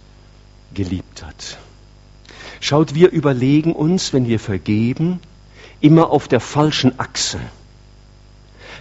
geliebt 0.75 1.23
hat. 1.23 1.59
Schaut, 2.61 2.95
wir 2.95 3.11
überlegen 3.11 3.73
uns, 3.73 4.13
wenn 4.13 4.27
wir 4.27 4.41
vergeben, 4.41 5.21
immer 5.81 6.11
auf 6.11 6.27
der 6.27 6.41
falschen 6.41 6.99
Achse. 6.99 7.39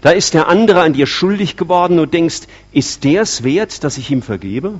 Da 0.02 0.12
ist 0.12 0.34
der 0.34 0.48
andere 0.48 0.82
an 0.82 0.94
dir 0.94 1.08
schuldig 1.08 1.58
geworden 1.58 2.00
und 2.00 2.14
denkst, 2.14 2.42
ist 2.72 3.04
der 3.04 3.24
es 3.24 3.44
wert, 3.44 3.84
dass 3.84 3.98
ich 3.98 4.12
ihm 4.12 4.22
vergebe? 4.22 4.80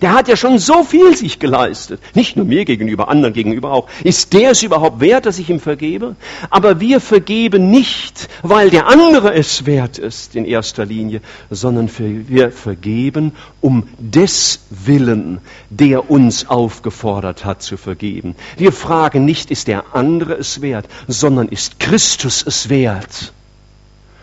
Der 0.00 0.12
hat 0.12 0.26
ja 0.28 0.36
schon 0.36 0.58
so 0.58 0.82
viel 0.82 1.16
sich 1.16 1.38
geleistet. 1.38 2.00
Nicht 2.14 2.36
nur 2.36 2.44
mir 2.44 2.64
gegenüber, 2.64 3.08
anderen 3.08 3.32
gegenüber 3.32 3.70
auch. 3.70 3.88
Ist 4.02 4.32
der 4.32 4.50
es 4.50 4.62
überhaupt 4.62 5.00
wert, 5.00 5.24
dass 5.24 5.38
ich 5.38 5.48
ihm 5.48 5.60
vergebe? 5.60 6.16
Aber 6.50 6.80
wir 6.80 7.00
vergeben 7.00 7.70
nicht, 7.70 8.28
weil 8.42 8.70
der 8.70 8.88
andere 8.88 9.32
es 9.34 9.66
wert 9.66 9.98
ist 9.98 10.34
in 10.34 10.44
erster 10.44 10.84
Linie, 10.84 11.20
sondern 11.48 11.88
wir 11.98 12.50
vergeben 12.50 13.32
um 13.60 13.88
des 13.98 14.60
Willen, 14.70 15.38
der 15.70 16.10
uns 16.10 16.48
aufgefordert 16.48 17.44
hat 17.44 17.62
zu 17.62 17.76
vergeben. 17.76 18.34
Wir 18.56 18.72
fragen 18.72 19.24
nicht, 19.24 19.52
ist 19.52 19.68
der 19.68 19.94
andere 19.94 20.34
es 20.34 20.60
wert, 20.60 20.86
sondern 21.06 21.48
ist 21.48 21.78
Christus 21.78 22.44
es 22.44 22.68
wert, 22.68 23.32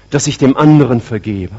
dass 0.10 0.28
ich 0.28 0.38
dem 0.38 0.58
anderen 0.58 1.00
vergebe. 1.00 1.56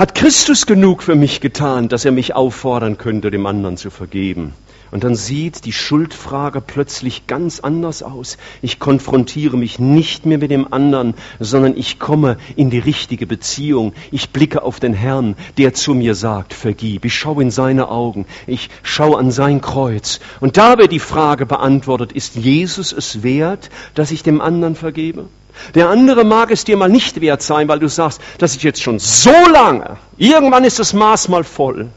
Hat 0.00 0.14
Christus 0.14 0.64
genug 0.64 1.02
für 1.02 1.14
mich 1.14 1.42
getan, 1.42 1.90
dass 1.90 2.06
er 2.06 2.10
mich 2.10 2.34
auffordern 2.34 2.96
könnte, 2.96 3.30
dem 3.30 3.44
anderen 3.44 3.76
zu 3.76 3.90
vergeben? 3.90 4.54
Und 4.90 5.04
dann 5.04 5.14
sieht 5.14 5.64
die 5.64 5.72
Schuldfrage 5.72 6.60
plötzlich 6.60 7.26
ganz 7.26 7.60
anders 7.60 8.02
aus. 8.02 8.38
Ich 8.60 8.80
konfrontiere 8.80 9.56
mich 9.56 9.78
nicht 9.78 10.26
mehr 10.26 10.38
mit 10.38 10.50
dem 10.50 10.72
anderen, 10.72 11.14
sondern 11.38 11.76
ich 11.76 11.98
komme 11.98 12.38
in 12.56 12.70
die 12.70 12.80
richtige 12.80 13.26
Beziehung. 13.26 13.92
Ich 14.10 14.30
blicke 14.30 14.62
auf 14.62 14.80
den 14.80 14.94
Herrn, 14.94 15.36
der 15.58 15.74
zu 15.74 15.94
mir 15.94 16.14
sagt, 16.14 16.54
vergib. 16.54 17.04
Ich 17.04 17.14
schaue 17.14 17.42
in 17.42 17.50
seine 17.50 17.88
Augen. 17.88 18.26
Ich 18.46 18.68
schaue 18.82 19.18
an 19.18 19.30
sein 19.30 19.60
Kreuz. 19.60 20.18
Und 20.40 20.56
da 20.56 20.76
wird 20.78 20.90
die 20.90 20.98
Frage 20.98 21.46
beantwortet, 21.46 22.12
ist 22.12 22.34
Jesus 22.34 22.92
es 22.92 23.22
wert, 23.22 23.70
dass 23.94 24.10
ich 24.10 24.22
dem 24.24 24.40
anderen 24.40 24.74
vergebe? 24.74 25.26
Der 25.74 25.88
andere 25.88 26.24
mag 26.24 26.50
es 26.50 26.64
dir 26.64 26.76
mal 26.76 26.88
nicht 26.88 27.20
wert 27.20 27.42
sein, 27.42 27.68
weil 27.68 27.78
du 27.78 27.88
sagst, 27.88 28.20
das 28.38 28.52
ist 28.52 28.62
jetzt 28.62 28.82
schon 28.82 28.98
so 28.98 29.34
lange. 29.52 29.98
Irgendwann 30.16 30.64
ist 30.64 30.78
das 30.78 30.92
Maß 30.92 31.28
mal 31.28 31.44
voll. 31.44 31.90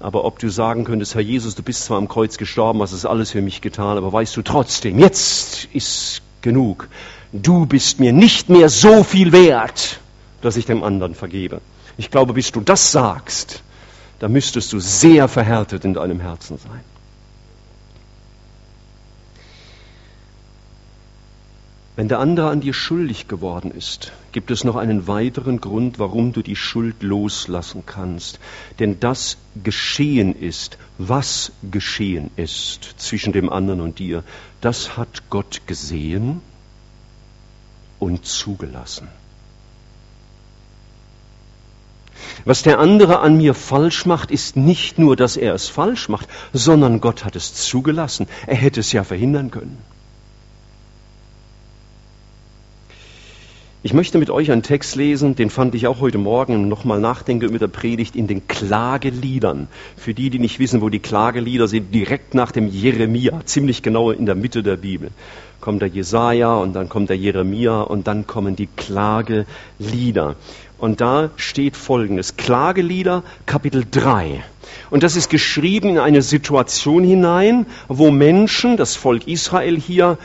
Aber 0.00 0.24
ob 0.24 0.38
du 0.38 0.48
sagen 0.48 0.84
könntest, 0.84 1.14
Herr 1.14 1.22
Jesus, 1.22 1.54
du 1.54 1.62
bist 1.62 1.84
zwar 1.84 1.98
am 1.98 2.08
Kreuz 2.08 2.38
gestorben, 2.38 2.80
hast 2.82 2.92
es 2.92 3.04
alles 3.04 3.32
für 3.32 3.42
mich 3.42 3.60
getan, 3.60 3.96
aber 3.96 4.12
weißt 4.12 4.36
du 4.36 4.42
trotzdem, 4.42 4.98
jetzt 4.98 5.64
ist 5.72 6.22
genug. 6.40 6.88
Du 7.32 7.66
bist 7.66 7.98
mir 7.98 8.12
nicht 8.12 8.48
mehr 8.48 8.68
so 8.68 9.02
viel 9.02 9.32
wert, 9.32 10.00
dass 10.40 10.56
ich 10.56 10.66
dem 10.66 10.84
anderen 10.84 11.14
vergebe. 11.14 11.60
Ich 11.96 12.10
glaube, 12.10 12.32
bis 12.32 12.52
du 12.52 12.60
das 12.60 12.92
sagst, 12.92 13.62
da 14.20 14.28
müsstest 14.28 14.72
du 14.72 14.78
sehr 14.78 15.26
verhärtet 15.26 15.84
in 15.84 15.94
deinem 15.94 16.20
Herzen 16.20 16.58
sein. 16.58 16.80
Wenn 21.96 22.06
der 22.06 22.20
andere 22.20 22.50
an 22.50 22.60
dir 22.60 22.72
schuldig 22.72 23.26
geworden 23.26 23.72
ist, 23.72 24.12
gibt 24.32 24.50
es 24.50 24.64
noch 24.64 24.76
einen 24.76 25.06
weiteren 25.06 25.60
Grund, 25.60 25.98
warum 25.98 26.32
du 26.32 26.42
die 26.42 26.56
Schuld 26.56 27.02
loslassen 27.02 27.84
kannst. 27.86 28.38
Denn 28.78 29.00
das 29.00 29.38
geschehen 29.62 30.34
ist, 30.34 30.78
was 30.98 31.52
geschehen 31.70 32.30
ist 32.36 32.94
zwischen 32.98 33.32
dem 33.32 33.50
anderen 33.50 33.80
und 33.80 33.98
dir, 33.98 34.24
das 34.60 34.96
hat 34.96 35.30
Gott 35.30 35.62
gesehen 35.66 36.40
und 37.98 38.26
zugelassen. 38.26 39.08
Was 42.44 42.62
der 42.62 42.78
andere 42.78 43.20
an 43.20 43.36
mir 43.36 43.54
falsch 43.54 44.06
macht, 44.06 44.30
ist 44.30 44.56
nicht 44.56 44.98
nur, 44.98 45.16
dass 45.16 45.36
er 45.36 45.54
es 45.54 45.68
falsch 45.68 46.08
macht, 46.08 46.28
sondern 46.52 47.00
Gott 47.00 47.24
hat 47.24 47.36
es 47.36 47.54
zugelassen. 47.54 48.26
Er 48.46 48.56
hätte 48.56 48.80
es 48.80 48.92
ja 48.92 49.04
verhindern 49.04 49.50
können. 49.50 49.78
Ich 53.88 53.94
möchte 53.94 54.18
mit 54.18 54.28
euch 54.28 54.52
einen 54.52 54.62
Text 54.62 54.96
lesen, 54.96 55.34
den 55.34 55.48
fand 55.48 55.74
ich 55.74 55.86
auch 55.86 55.98
heute 56.00 56.18
Morgen 56.18 56.68
nochmal 56.68 57.00
nachdenke 57.00 57.48
mit 57.48 57.62
der 57.62 57.68
Predigt 57.68 58.16
in 58.16 58.26
den 58.26 58.46
Klageliedern. 58.46 59.66
Für 59.96 60.12
die, 60.12 60.28
die 60.28 60.38
nicht 60.38 60.58
wissen, 60.58 60.82
wo 60.82 60.90
die 60.90 60.98
Klagelieder 60.98 61.68
sind, 61.68 61.94
direkt 61.94 62.34
nach 62.34 62.52
dem 62.52 62.68
Jeremia, 62.68 63.40
ziemlich 63.46 63.82
genau 63.82 64.10
in 64.10 64.26
der 64.26 64.34
Mitte 64.34 64.62
der 64.62 64.76
Bibel. 64.76 65.08
Kommt 65.62 65.80
der 65.80 65.88
Jesaja 65.88 66.54
und 66.56 66.74
dann 66.74 66.90
kommt 66.90 67.08
der 67.08 67.16
Jeremia 67.16 67.80
und 67.80 68.06
dann 68.06 68.26
kommen 68.26 68.56
die 68.56 68.66
Klagelieder. 68.66 70.36
Und 70.76 71.00
da 71.00 71.30
steht 71.36 71.74
folgendes. 71.74 72.36
Klagelieder, 72.36 73.22
Kapitel 73.46 73.86
3. 73.90 74.44
Und 74.90 75.02
das 75.02 75.16
ist 75.16 75.30
geschrieben 75.30 75.88
in 75.88 75.98
eine 75.98 76.20
Situation 76.20 77.04
hinein, 77.04 77.64
wo 77.88 78.10
Menschen, 78.10 78.76
das 78.76 78.96
Volk 78.96 79.26
Israel 79.26 79.80
hier, 79.80 80.18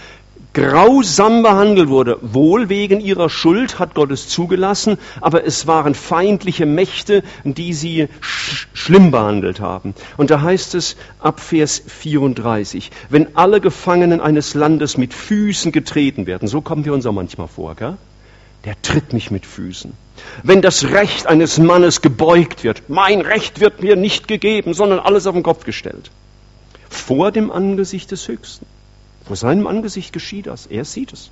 grausam 0.53 1.41
behandelt 1.43 1.89
wurde. 1.89 2.17
Wohl 2.21 2.69
wegen 2.69 2.99
ihrer 2.99 3.29
Schuld 3.29 3.79
hat 3.79 3.95
Gott 3.95 4.11
es 4.11 4.29
zugelassen, 4.29 4.97
aber 5.19 5.45
es 5.45 5.67
waren 5.67 5.95
feindliche 5.95 6.65
Mächte, 6.65 7.23
die 7.43 7.73
sie 7.73 8.07
sch 8.21 8.67
schlimm 8.73 9.11
behandelt 9.11 9.59
haben. 9.59 9.93
Und 10.17 10.29
da 10.29 10.41
heißt 10.41 10.75
es 10.75 10.95
ab 11.19 11.39
Vers 11.39 11.81
34, 11.87 12.91
wenn 13.09 13.35
alle 13.35 13.61
Gefangenen 13.61 14.21
eines 14.21 14.53
Landes 14.53 14.97
mit 14.97 15.13
Füßen 15.13 15.71
getreten 15.71 16.25
werden, 16.27 16.47
so 16.47 16.61
kommen 16.61 16.85
wir 16.85 16.93
uns 16.93 17.05
auch 17.05 17.13
manchmal 17.13 17.47
vor, 17.47 17.75
gell? 17.75 17.97
der 18.65 18.81
tritt 18.81 19.13
mich 19.13 19.31
mit 19.31 19.45
Füßen. 19.45 19.93
Wenn 20.43 20.61
das 20.61 20.85
Recht 20.85 21.27
eines 21.27 21.57
Mannes 21.57 22.01
gebeugt 22.01 22.63
wird, 22.63 22.89
mein 22.89 23.21
Recht 23.21 23.59
wird 23.59 23.81
mir 23.83 23.95
nicht 23.95 24.27
gegeben, 24.27 24.73
sondern 24.73 24.99
alles 24.99 25.27
auf 25.27 25.33
den 25.33 25.43
Kopf 25.43 25.65
gestellt. 25.65 26.11
Vor 26.89 27.31
dem 27.31 27.51
Angesicht 27.51 28.11
des 28.11 28.27
Höchsten. 28.27 28.65
Vor 29.25 29.35
seinem 29.35 29.67
Angesicht 29.67 30.13
geschieht 30.13 30.47
das. 30.47 30.67
Er 30.67 30.85
sieht 30.85 31.13
es. 31.13 31.31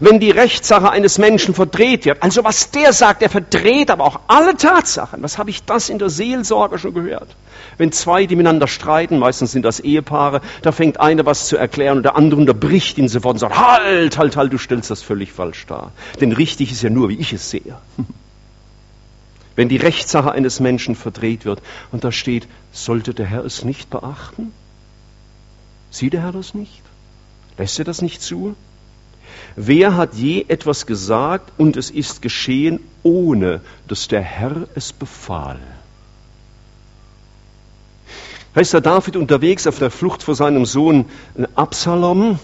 Wenn 0.00 0.20
die 0.20 0.30
Rechtssache 0.30 0.90
eines 0.90 1.18
Menschen 1.18 1.54
verdreht 1.54 2.04
wird, 2.04 2.22
also 2.22 2.44
was 2.44 2.70
der 2.70 2.92
sagt, 2.92 3.22
er 3.22 3.30
verdreht 3.30 3.90
aber 3.90 4.04
auch 4.04 4.20
alle 4.26 4.56
Tatsachen. 4.56 5.22
Was 5.22 5.38
habe 5.38 5.50
ich 5.50 5.64
das 5.64 5.88
in 5.88 5.98
der 5.98 6.08
Seelsorge 6.08 6.78
schon 6.78 6.94
gehört? 6.94 7.36
Wenn 7.76 7.92
zwei, 7.92 8.26
die 8.26 8.36
miteinander 8.36 8.68
streiten, 8.68 9.18
meistens 9.18 9.52
sind 9.52 9.64
das 9.64 9.80
Ehepaare, 9.80 10.40
da 10.62 10.72
fängt 10.72 10.98
einer 11.00 11.26
was 11.26 11.48
zu 11.48 11.56
erklären 11.56 11.98
und 11.98 12.02
der 12.04 12.16
andere 12.16 12.40
unterbricht 12.40 12.98
ihn 12.98 13.08
sofort 13.08 13.34
und 13.34 13.38
sagt, 13.40 13.58
halt, 13.58 14.18
halt, 14.18 14.36
halt, 14.36 14.52
du 14.52 14.58
stellst 14.58 14.90
das 14.90 15.02
völlig 15.02 15.32
falsch 15.32 15.66
dar. 15.66 15.92
Denn 16.20 16.32
richtig 16.32 16.72
ist 16.72 16.82
ja 16.82 16.90
nur, 16.90 17.08
wie 17.08 17.18
ich 17.18 17.32
es 17.32 17.50
sehe. 17.50 17.76
Wenn 19.56 19.68
die 19.68 19.78
Rechtssache 19.78 20.32
eines 20.32 20.60
Menschen 20.60 20.94
verdreht 20.94 21.44
wird 21.44 21.62
und 21.90 22.04
da 22.04 22.12
steht, 22.12 22.46
sollte 22.72 23.14
der 23.14 23.26
Herr 23.26 23.44
es 23.44 23.64
nicht 23.64 23.88
beachten? 23.88 24.52
Sieht 25.90 26.12
der 26.12 26.22
Herr 26.22 26.32
das 26.32 26.52
nicht? 26.52 26.82
Lässt 27.58 27.78
er 27.78 27.84
das 27.84 28.02
nicht 28.02 28.22
zu? 28.22 28.54
Wer 29.56 29.96
hat 29.96 30.14
je 30.14 30.44
etwas 30.48 30.86
gesagt 30.86 31.52
und 31.56 31.76
es 31.76 31.90
ist 31.90 32.20
geschehen, 32.20 32.80
ohne 33.02 33.62
dass 33.88 34.08
der 34.08 34.20
Herr 34.20 34.68
es 34.74 34.92
befahl? 34.92 35.58
Heißt 38.54 38.72
der 38.72 38.80
David 38.80 39.16
unterwegs 39.16 39.66
auf 39.66 39.78
der 39.78 39.90
Flucht 39.90 40.22
vor 40.22 40.34
seinem 40.34 40.66
Sohn 40.66 41.06
Absalom? 41.54 42.38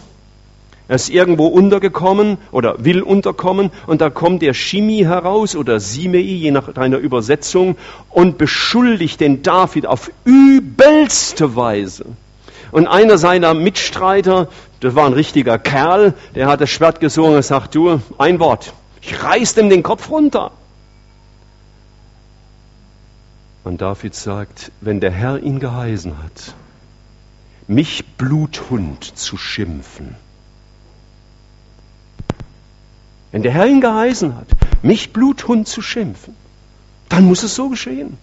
Er 0.89 0.97
ist 0.97 1.09
irgendwo 1.09 1.47
untergekommen 1.47 2.39
oder 2.51 2.85
will 2.85 3.03
unterkommen 3.03 3.71
und 3.87 4.01
da 4.01 4.11
kommt 4.11 4.43
der 4.43 4.53
Shimi 4.53 4.99
heraus 4.99 5.57
oder 5.57 5.81
Simei, 5.81 6.19
je 6.19 6.51
nach 6.51 6.73
deiner 6.73 6.99
Übersetzung, 6.99 7.77
und 8.11 8.37
beschuldigt 8.37 9.21
den 9.21 9.43
David 9.43 9.87
auf 9.87 10.11
übelste 10.25 11.57
Weise. 11.57 12.05
Und 12.73 12.89
einer 12.89 13.17
seiner 13.17 13.55
Mitstreiter, 13.55 14.49
das 14.83 14.97
war 14.97 15.07
ein 15.07 15.13
richtiger 15.13 15.61
Kerl, 15.61 16.13
der 16.35 16.49
hat 16.49 16.61
das 16.61 16.69
Schwert 16.69 16.99
gesungen 16.99 17.37
und 17.37 17.45
sagt, 17.45 17.77
du, 17.77 18.01
ein 18.19 18.41
Wort, 18.41 18.75
ich 19.01 19.23
reiß 19.23 19.55
dem 19.55 19.71
den 19.71 19.85
Kopf 19.85 20.11
runter. 20.11 20.51
Und 23.63 23.81
David 23.81 24.17
sagt, 24.17 24.73
wenn 24.81 24.99
der 24.99 25.13
Herr 25.13 25.39
ihn 25.39 25.61
geheißen 25.61 26.19
hat, 26.19 26.55
mich 27.69 28.05
Bluthund 28.17 29.05
zu 29.05 29.37
schimpfen, 29.37 30.17
wenn 33.31 33.45
der 33.45 33.53
Herr 33.53 33.69
ihn 33.69 33.81
geheißen 33.81 34.35
hat, 34.35 34.49
mich 34.83 35.13
Bluthund 35.13 35.69
zu 35.69 35.81
schimpfen, 35.81 36.35
dann 37.09 37.25
muss 37.25 37.45
es 37.45 37.55
so 37.55 37.69
geschehen. 37.69 38.19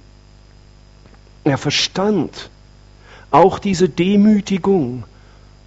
Er 1.45 1.57
verstand 1.57 2.49
auch 3.31 3.59
diese 3.59 3.87
Demütigung, 3.87 5.05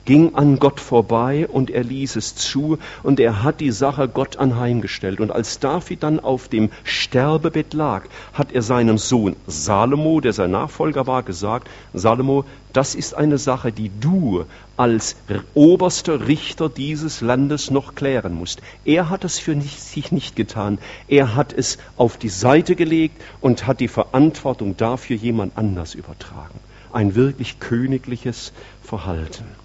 ging 0.05 0.35
an 0.35 0.59
Gott 0.59 0.81
vorbei 0.81 1.47
und 1.47 1.71
er 1.71 1.85
ließ 1.85 2.17
es 2.17 2.35
zu 2.35 2.79
und 3.03 3.21
er 3.21 3.43
hat 3.43 3.61
die 3.61 3.71
Sache 3.71 4.09
Gott 4.09 4.37
anheimgestellt. 4.37 5.21
Und 5.21 5.31
als 5.31 5.59
David 5.61 6.03
dann 6.03 6.21
auf 6.21 6.49
dem 6.49 6.71
Sterbebett 6.85 7.75
lag, 7.75 8.05
hat 8.33 8.53
er 8.53 8.63
seinem 8.63 8.99
Sohn 8.99 9.37
Salomo, 9.47 10.21
der 10.21 10.33
sein 10.33 10.51
Nachfolger 10.51 11.07
war, 11.07 11.23
gesagt, 11.23 11.69
Salomo, 11.95 12.45
das 12.73 12.95
ist 12.95 13.15
eine 13.15 13.39
Sache, 13.39 13.71
die 13.71 13.91
du 14.01 14.45
als 14.77 15.17
oberster 15.55 16.27
Richter 16.27 16.69
dieses 16.69 17.21
Landes 17.21 17.71
noch 17.71 17.95
klären 17.95 18.35
musst. 18.35 18.63
Er 18.85 19.11
hat 19.11 19.25
es 19.25 19.39
für 19.39 19.61
sich 19.61 20.11
nicht 20.11 20.37
getan. 20.37 20.79
Er 21.07 21.35
hat 21.35 21.53
es 21.53 21.79
auf 21.97 22.17
die 22.17 22.31
Seite 22.31 22.75
gelegt 22.75 23.21
und 23.41 23.67
hat 23.67 23.81
die 23.81 23.89
Verantwortung 23.89 24.77
dafür 24.77 25.17
jemand 25.17 25.57
anders 25.59 25.95
übertragen. 25.95 26.59
Ein 26.93 27.15
wirklich 27.15 27.59
königliches 27.59 28.53
Verhalten. 28.83 29.62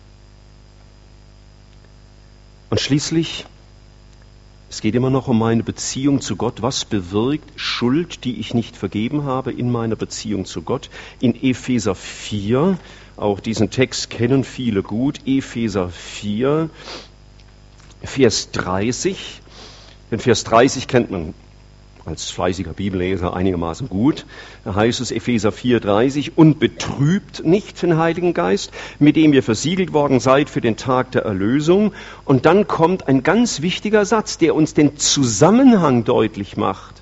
Und 2.69 2.81
schließlich, 2.81 3.45
es 4.69 4.81
geht 4.81 4.95
immer 4.95 5.09
noch 5.09 5.29
um 5.29 5.39
meine 5.39 5.63
Beziehung 5.63 6.19
zu 6.19 6.35
Gott. 6.35 6.61
Was 6.61 6.83
bewirkt 6.83 7.49
Schuld, 7.55 8.25
die 8.25 8.39
ich 8.39 8.53
nicht 8.53 8.75
vergeben 8.75 9.23
habe, 9.23 9.53
in 9.53 9.71
meiner 9.71 9.95
Beziehung 9.95 10.45
zu 10.45 10.61
Gott? 10.61 10.89
In 11.21 11.41
Epheser 11.41 11.95
4, 11.95 12.77
auch 13.15 13.39
diesen 13.39 13.69
Text 13.69 14.09
kennen 14.09 14.43
viele 14.43 14.83
gut, 14.83 15.21
Epheser 15.25 15.89
4, 15.89 16.69
Vers 18.03 18.51
30. 18.51 19.41
Den 20.11 20.19
Vers 20.19 20.43
30 20.43 20.87
kennt 20.87 21.09
man 21.09 21.33
als 22.07 22.31
fleißiger 22.31 22.73
Bibelleser 22.73 23.35
einigermaßen 23.35 23.89
gut. 23.89 24.25
Da 24.63 24.75
heißt 24.75 25.01
es 25.01 25.11
Epheser 25.11 25.51
4:30 25.51 26.31
und 26.35 26.59
betrübt 26.59 27.45
nicht 27.45 27.81
den 27.81 27.97
Heiligen 27.97 28.33
Geist, 28.33 28.71
mit 28.97 29.15
dem 29.15 29.33
ihr 29.33 29.43
versiegelt 29.43 29.93
worden 29.93 30.19
seid 30.19 30.49
für 30.49 30.61
den 30.61 30.77
Tag 30.77 31.11
der 31.11 31.23
Erlösung. 31.23 31.91
Und 32.23 32.45
dann 32.45 32.67
kommt 32.67 33.07
ein 33.07 33.23
ganz 33.23 33.61
wichtiger 33.61 34.05
Satz, 34.05 34.37
der 34.37 34.55
uns 34.55 34.73
den 34.73 34.97
Zusammenhang 34.97 36.05
deutlich 36.05 36.55
macht. 36.55 36.96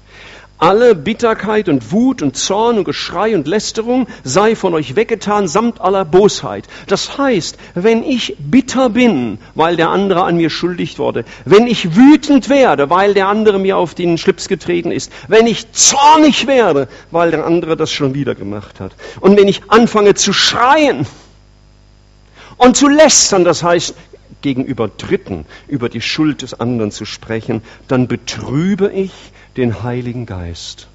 Alle 0.57 0.95
Bitterkeit 0.95 1.67
und 1.67 1.91
Wut 1.91 2.21
und 2.21 2.37
Zorn 2.37 2.77
und 2.77 2.85
Geschrei 2.85 3.35
und 3.35 3.45
Lästerung 3.45 4.07
sei 4.23 4.55
von 4.55 4.73
euch 4.73 4.95
weggetan 4.95 5.49
samt 5.49 5.81
aller 5.81 6.05
Bosheit. 6.05 6.65
Das 6.87 7.17
heißt, 7.17 7.57
wenn 7.73 8.03
ich 8.03 8.37
bitter 8.39 8.89
bin, 8.89 9.37
weil 9.53 9.75
der 9.75 9.89
andere 9.89 10.23
an 10.23 10.37
mir 10.37 10.49
schuldig 10.49 10.97
wurde, 10.97 11.25
wenn 11.43 11.67
ich 11.67 11.97
wütend 11.97 12.47
werde, 12.47 12.89
weil 12.89 13.13
der 13.13 13.27
andere 13.27 13.59
mir 13.59 13.75
auf 13.75 13.95
den 13.95 14.17
Schlips 14.17 14.47
getreten 14.47 14.91
ist, 14.91 15.11
wenn 15.27 15.45
ich 15.45 15.73
zornig 15.73 16.47
werde, 16.47 16.87
weil 17.11 17.31
der 17.31 17.45
andere 17.45 17.75
das 17.75 17.91
schon 17.91 18.13
wieder 18.13 18.33
gemacht 18.33 18.79
hat, 18.79 18.95
und 19.19 19.37
wenn 19.37 19.49
ich 19.49 19.63
anfange 19.67 20.13
zu 20.13 20.31
schreien 20.31 21.05
und 22.55 22.77
zu 22.77 22.87
lästern, 22.87 23.43
das 23.43 23.61
heißt 23.61 23.93
gegenüber 24.41 24.87
Dritten 24.87 25.45
über 25.67 25.89
die 25.89 26.01
Schuld 26.01 26.43
des 26.43 26.57
anderen 26.59 26.91
zu 26.91 27.03
sprechen, 27.03 27.61
dann 27.87 28.07
betrübe 28.07 28.89
ich 28.93 29.11
den 29.57 29.83
Heiligen 29.83 30.25
Geist. 30.25 30.87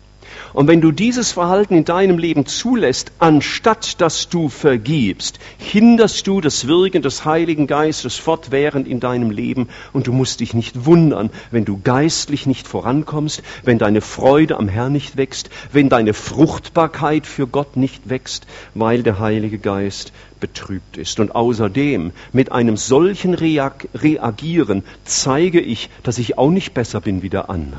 Und 0.52 0.66
wenn 0.66 0.80
du 0.80 0.90
dieses 0.90 1.32
Verhalten 1.32 1.74
in 1.74 1.84
deinem 1.84 2.18
Leben 2.18 2.46
zulässt, 2.46 3.12
anstatt 3.18 4.00
dass 4.00 4.28
du 4.28 4.48
vergibst, 4.48 5.38
hinderst 5.58 6.26
du 6.26 6.40
das 6.40 6.66
Wirken 6.66 7.02
des 7.02 7.24
Heiligen 7.24 7.66
Geistes 7.66 8.16
fortwährend 8.16 8.88
in 8.88 9.00
deinem 9.00 9.30
Leben 9.30 9.68
und 9.92 10.06
du 10.06 10.12
musst 10.12 10.40
dich 10.40 10.54
nicht 10.54 10.86
wundern, 10.86 11.30
wenn 11.50 11.64
du 11.64 11.80
geistlich 11.82 12.46
nicht 12.46 12.66
vorankommst, 12.66 13.42
wenn 13.64 13.78
deine 13.78 14.00
Freude 14.00 14.56
am 14.56 14.68
Herrn 14.68 14.92
nicht 14.92 15.16
wächst, 15.16 15.50
wenn 15.72 15.88
deine 15.88 16.14
Fruchtbarkeit 16.14 17.26
für 17.26 17.46
Gott 17.46 17.76
nicht 17.76 18.08
wächst, 18.08 18.46
weil 18.74 19.02
der 19.02 19.18
Heilige 19.18 19.58
Geist 19.58 20.12
betrübt 20.40 20.96
ist. 20.96 21.20
Und 21.20 21.34
außerdem, 21.34 22.12
mit 22.32 22.50
einem 22.50 22.76
solchen 22.76 23.34
Reagieren 23.34 24.82
zeige 25.04 25.60
ich, 25.60 25.90
dass 26.02 26.18
ich 26.18 26.38
auch 26.38 26.50
nicht 26.50 26.74
besser 26.74 27.00
bin 27.00 27.22
wie 27.22 27.30
der 27.30 27.50
andere. 27.50 27.78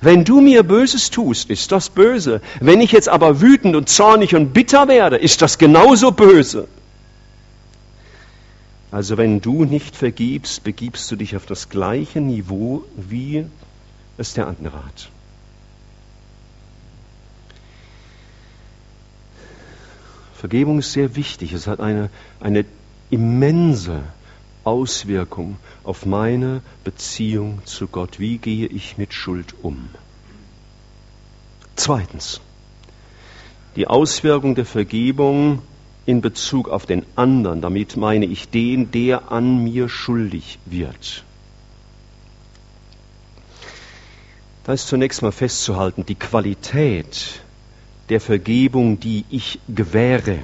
Wenn 0.00 0.24
du 0.24 0.40
mir 0.40 0.62
Böses 0.62 1.10
tust, 1.10 1.50
ist 1.50 1.72
das 1.72 1.90
böse. 1.90 2.40
Wenn 2.60 2.80
ich 2.80 2.92
jetzt 2.92 3.08
aber 3.08 3.40
wütend 3.40 3.74
und 3.74 3.88
zornig 3.88 4.34
und 4.34 4.52
bitter 4.52 4.88
werde, 4.88 5.16
ist 5.16 5.42
das 5.42 5.58
genauso 5.58 6.12
böse. 6.12 6.68
Also 8.90 9.16
wenn 9.18 9.40
du 9.40 9.64
nicht 9.64 9.96
vergibst, 9.96 10.64
begibst 10.64 11.10
du 11.10 11.16
dich 11.16 11.36
auf 11.36 11.46
das 11.46 11.68
gleiche 11.68 12.20
Niveau, 12.20 12.84
wie 12.96 13.44
es 14.16 14.34
der 14.34 14.46
andere 14.46 14.84
hat. 14.84 15.10
Vergebung 20.34 20.78
ist 20.78 20.92
sehr 20.92 21.16
wichtig. 21.16 21.52
Es 21.52 21.66
hat 21.66 21.80
eine, 21.80 22.10
eine 22.40 22.64
immense 23.10 24.02
Auswirkung 24.68 25.56
auf 25.82 26.04
meine 26.04 26.60
Beziehung 26.84 27.62
zu 27.64 27.86
Gott. 27.86 28.18
Wie 28.18 28.36
gehe 28.36 28.66
ich 28.66 28.98
mit 28.98 29.14
Schuld 29.14 29.54
um? 29.62 29.88
Zweitens, 31.74 32.42
die 33.76 33.86
Auswirkung 33.86 34.54
der 34.54 34.66
Vergebung 34.66 35.62
in 36.04 36.20
Bezug 36.20 36.68
auf 36.68 36.84
den 36.84 37.06
anderen. 37.16 37.62
Damit 37.62 37.96
meine 37.96 38.26
ich 38.26 38.50
den, 38.50 38.90
der 38.90 39.32
an 39.32 39.64
mir 39.64 39.88
schuldig 39.88 40.58
wird. 40.66 41.24
Da 44.64 44.74
ist 44.74 44.88
zunächst 44.88 45.22
mal 45.22 45.32
festzuhalten, 45.32 46.04
die 46.04 46.14
Qualität 46.14 47.40
der 48.10 48.20
Vergebung, 48.20 49.00
die 49.00 49.24
ich 49.30 49.60
gewähre, 49.68 50.40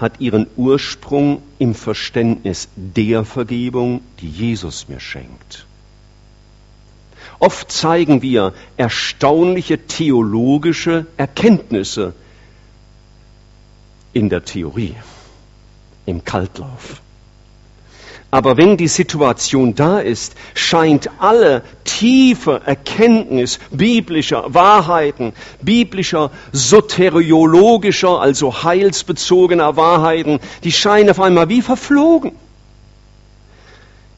hat 0.00 0.20
ihren 0.20 0.46
Ursprung 0.56 1.42
im 1.58 1.74
Verständnis 1.74 2.68
der 2.74 3.24
Vergebung, 3.24 4.00
die 4.20 4.28
Jesus 4.28 4.88
mir 4.88 5.00
schenkt. 5.00 5.66
Oft 7.38 7.70
zeigen 7.70 8.22
wir 8.22 8.54
erstaunliche 8.76 9.78
theologische 9.86 11.06
Erkenntnisse 11.16 12.14
in 14.12 14.28
der 14.28 14.44
Theorie, 14.44 14.94
im 16.06 16.24
Kaltlauf. 16.24 17.00
Aber 18.32 18.56
wenn 18.56 18.76
die 18.76 18.88
Situation 18.88 19.74
da 19.74 19.98
ist, 19.98 20.36
scheint 20.54 21.10
alle 21.18 21.62
tiefe 21.82 22.60
Erkenntnis 22.64 23.58
biblischer 23.72 24.54
Wahrheiten, 24.54 25.32
biblischer 25.60 26.30
soteriologischer, 26.52 28.20
also 28.20 28.62
heilsbezogener 28.62 29.76
Wahrheiten, 29.76 30.38
die 30.62 30.70
scheinen 30.70 31.10
auf 31.10 31.20
einmal 31.20 31.48
wie 31.48 31.62
verflogen. 31.62 32.32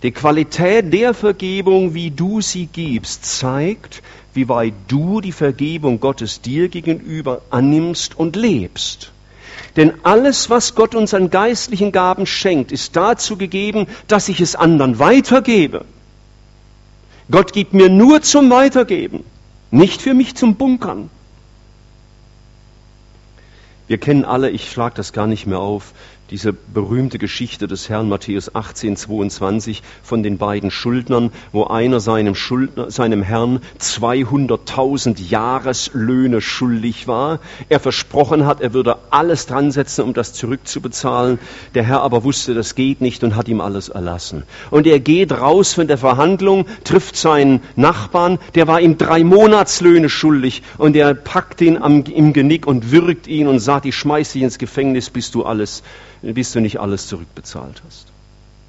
Die 0.03 0.11
Qualität 0.11 0.93
der 0.93 1.15
Vergebung, 1.15 1.95
wie 1.95 2.11
du 2.11 2.41
sie 2.41 2.67
gibst, 2.67 3.25
zeigt, 3.25 4.03
wie 4.35 4.49
weit 4.49 4.75
du 4.89 5.21
die 5.21 5.33
Vergebung 5.33 6.01
Gottes 6.01 6.41
dir 6.41 6.69
gegenüber 6.69 7.43
annimmst 7.51 8.19
und 8.19 8.37
lebst. 8.37 9.12
Denn 9.77 9.95
alles, 10.03 10.51
was 10.51 10.75
Gott 10.75 10.95
uns 10.95 11.15
an 11.15 11.31
geistlichen 11.31 11.93
Gaben 11.93 12.27
schenkt, 12.27 12.73
ist 12.73 12.95
dazu 12.95 13.37
gegeben, 13.37 13.87
dass 14.07 14.29
ich 14.29 14.41
es 14.41 14.55
anderen 14.55 14.99
weitergebe. 14.99 15.85
Gott 17.31 17.53
gibt 17.53 17.73
mir 17.73 17.89
nur 17.89 18.21
zum 18.23 18.51
Weitergeben, 18.51 19.25
nicht 19.71 20.03
für 20.03 20.13
mich 20.13 20.35
zum 20.35 20.57
Bunkern. 20.57 21.09
Wir 23.89 23.99
kennen 23.99 24.25
alle, 24.25 24.51
ich 24.51 24.71
schlage 24.71 24.95
das 24.97 25.13
gar 25.13 25.27
nicht 25.27 25.47
mehr 25.47 25.59
auf, 25.59 25.93
diese 26.33 26.55
berühmte 26.55 27.19
Geschichte 27.19 27.69
des 27.69 27.91
Herrn 27.91 28.09
Matthäus 28.09 28.55
18, 28.55 28.97
22 28.97 29.83
von 30.03 30.23
den 30.23 30.39
beiden 30.39 30.71
Schuldnern, 30.71 31.31
wo 31.53 31.65
einer 31.65 32.01
seinem, 32.01 32.35
Schuldner, 32.35 32.91
seinem 32.91 33.23
Herrn 33.23 33.61
200.000 33.79 35.29
Jahreslöhne 35.29 36.41
schuldig 36.41 37.07
war. 37.07 37.41
Er 37.69 37.81
versprochen 37.81 38.47
hat, 38.47 38.63
er 38.63 38.73
würde 38.73 38.97
alles 39.11 39.45
dran 39.45 39.73
setzen, 39.73 40.05
um 40.05 40.15
das 40.15 40.33
zurückzubezahlen. 40.33 41.39
Der 41.75 41.83
Herr 41.83 42.01
aber 42.01 42.25
wusste, 42.25 42.55
das 42.55 42.75
geht 42.75 43.03
nicht 43.03 43.23
und 43.25 43.37
hat 43.37 43.49
ihm 43.49 43.61
alles 43.61 43.91
erlassen. 43.91 44.45
Und 44.71 44.87
er 44.87 45.01
geht 45.01 45.33
raus 45.33 45.75
von 45.75 45.87
der 45.87 45.99
Verhandlung, 45.99 46.65
trifft 46.85 47.15
seinen 47.15 47.61
Nachbarn, 47.77 48.39
der 48.55 48.67
war 48.67 48.81
ihm 48.81 48.97
drei 48.97 49.23
Monatslöhne 49.23 50.09
schuldig 50.09 50.63
und 50.79 50.97
er 50.97 51.13
packt 51.13 51.61
ihn 51.61 51.77
am, 51.77 52.05
im 52.05 52.33
Genick 52.33 52.67
und 52.67 52.91
würgt 52.91 53.27
ihn 53.27 53.49
und 53.49 53.59
sagt, 53.59 53.85
ich 53.85 53.95
schmeiß 53.95 54.33
dich 54.33 54.41
ins 54.41 54.57
Gefängnis, 54.57 55.11
bis 55.11 55.31
du 55.31 55.45
alles 55.45 55.83
bis 56.23 56.53
du 56.53 56.61
nicht 56.61 56.81
alles 56.81 57.09
zurückbezahlt 57.09 57.83
hast. 57.87 58.07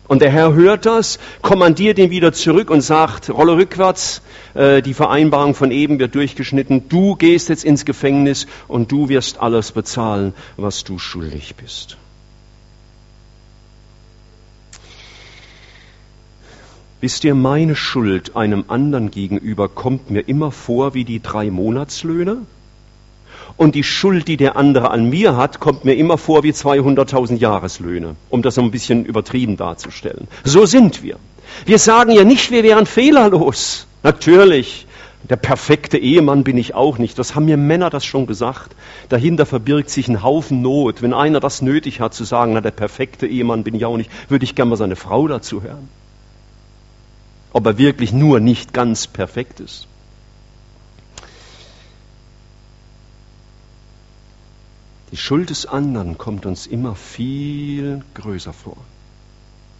Und 0.08 0.22
der 0.22 0.32
Herr 0.32 0.54
hört 0.54 0.86
das, 0.86 1.18
kommandiert 1.42 1.98
ihn 1.98 2.10
wieder 2.10 2.34
zurück 2.34 2.70
und 2.70 2.82
sagt, 2.82 3.30
rolle 3.30 3.56
rückwärts, 3.56 4.22
äh, 4.54 4.82
die 4.82 4.94
Vereinbarung 4.94 5.56
von 5.56 5.72
eben 5.72 5.98
wird 5.98 6.13
durchgeschnitten, 6.16 6.89
du 6.89 7.16
gehst 7.16 7.48
jetzt 7.48 7.63
ins 7.63 7.86
Gefängnis 7.86 8.48
und 8.68 8.92
du 8.92 9.08
wirst 9.08 9.39
alles 9.39 9.72
bezahlen, 9.72 10.34
was 10.58 10.84
du 10.84 11.00
schuldig 11.00 11.56
bist. 11.56 11.98
Wisst 17.00 17.24
ihr, 17.24 17.36
meine 17.36 17.76
Schuld 17.76 18.36
einem 18.36 18.66
anderen 18.70 19.12
gegenüber 19.12 19.68
kommt 19.68 20.10
mir 20.10 20.22
immer 20.22 20.52
vor 20.52 20.94
wie 20.94 21.04
die 21.04 21.22
drei 21.22 21.50
Monatslöhne. 21.50 22.38
Und 23.56 23.76
die 23.76 23.84
Schuld, 23.84 24.28
die 24.28 24.38
der 24.38 24.56
andere 24.56 24.92
an 24.92 25.10
mir 25.10 25.38
hat, 25.38 25.60
kommt 25.60 25.86
mir 25.86 25.94
immer 25.94 26.18
vor 26.18 26.44
wie 26.44 26.52
200.000 26.52 27.38
Jahreslöhne, 27.38 28.16
um 28.30 28.42
das 28.42 28.56
so 28.56 28.62
ein 28.62 28.72
bisschen 28.72 29.06
übertrieben 29.06 29.58
darzustellen. 29.58 30.28
So 30.44 30.66
sind 30.66 31.04
wir. 31.04 31.18
Wir 31.66 31.78
sagen 31.78 32.12
ja 32.12 32.24
nicht, 32.24 32.52
wir 32.52 32.63
wären 32.63 32.86
fehlerlos. 32.86 33.88
Natürlich. 34.02 34.88
Der 35.30 35.38
perfekte 35.38 35.98
Ehemann 35.98 36.44
bin 36.44 36.58
ich 36.58 36.76
auch 36.76 36.98
nicht. 36.98 37.18
Das 37.18 37.34
haben 37.34 37.46
mir 37.46 37.56
Männer 37.56 37.89
das 37.89 38.04
schon 38.04 38.28
gesagt. 38.28 38.76
Dahinter 39.08 39.46
verbirgt 39.46 39.89
sich 39.89 40.10
ein 40.10 40.22
Haufen 40.22 40.62
Not. 40.62 41.02
Wenn 41.02 41.13
einer 41.13 41.39
das 41.39 41.62
nötig 41.62 42.02
hat 42.02 42.13
zu 42.13 42.26
sagen, 42.26 42.54
na, 42.54 42.62
der 42.62 42.72
perfekte 42.72 43.26
Ehemann 43.26 43.63
bin 43.63 43.76
ich 43.76 43.86
auch 43.86 43.96
nicht, 43.96 44.10
würde 44.30 44.44
ich 44.44 44.56
gerne 44.56 44.72
mal 44.72 44.76
seine 44.76 44.98
Frau 44.98 45.28
dazu 45.30 45.63
hören. 45.63 45.88
Ob 47.54 47.66
er 47.66 47.78
wirklich 47.78 48.12
nur 48.12 48.42
nicht 48.42 48.74
ganz 48.74 49.08
perfekt 49.08 49.62
ist. 49.62 49.88
Die 55.13 55.17
Schuld 55.17 55.52
des 55.52 55.67
anderen 55.67 56.17
kommt 56.17 56.47
uns 56.47 56.65
immer 56.65 56.95
viel 56.95 58.02
größer 58.15 58.52
vor. 58.52 58.78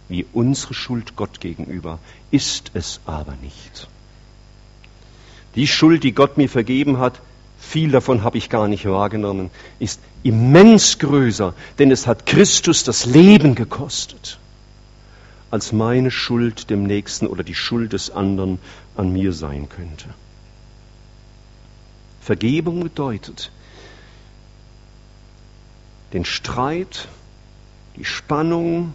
Wie 0.08 0.26
unsere 0.32 0.74
Schuld 0.74 1.16
Gott 1.16 1.40
gegenüber 1.40 1.98
ist 2.30 2.70
es 2.74 3.00
aber 3.04 3.34
nicht. 3.42 3.88
Die 5.56 5.66
Schuld, 5.66 6.04
die 6.04 6.12
Gott 6.12 6.36
mir 6.36 6.48
vergeben 6.48 6.98
hat, 6.98 7.20
viel 7.58 7.90
davon 7.90 8.22
habe 8.22 8.38
ich 8.38 8.48
gar 8.48 8.68
nicht 8.68 8.86
wahrgenommen, 8.86 9.50
ist 9.80 9.98
immens 10.22 11.00
größer, 11.00 11.52
denn 11.80 11.90
es 11.90 12.06
hat 12.06 12.26
Christus 12.26 12.84
das 12.84 13.04
Leben 13.04 13.56
gekostet, 13.56 14.38
als 15.50 15.72
meine 15.72 16.12
Schuld 16.12 16.70
dem 16.70 16.84
Nächsten 16.84 17.26
oder 17.26 17.42
die 17.42 17.56
Schuld 17.56 17.92
des 17.92 18.08
anderen 18.08 18.60
an 18.96 19.12
mir 19.12 19.32
sein 19.32 19.68
könnte. 19.68 20.10
Vergebung 22.20 22.84
bedeutet, 22.84 23.50
den 26.14 26.24
Streit, 26.24 27.08
die 27.96 28.04
Spannung 28.04 28.94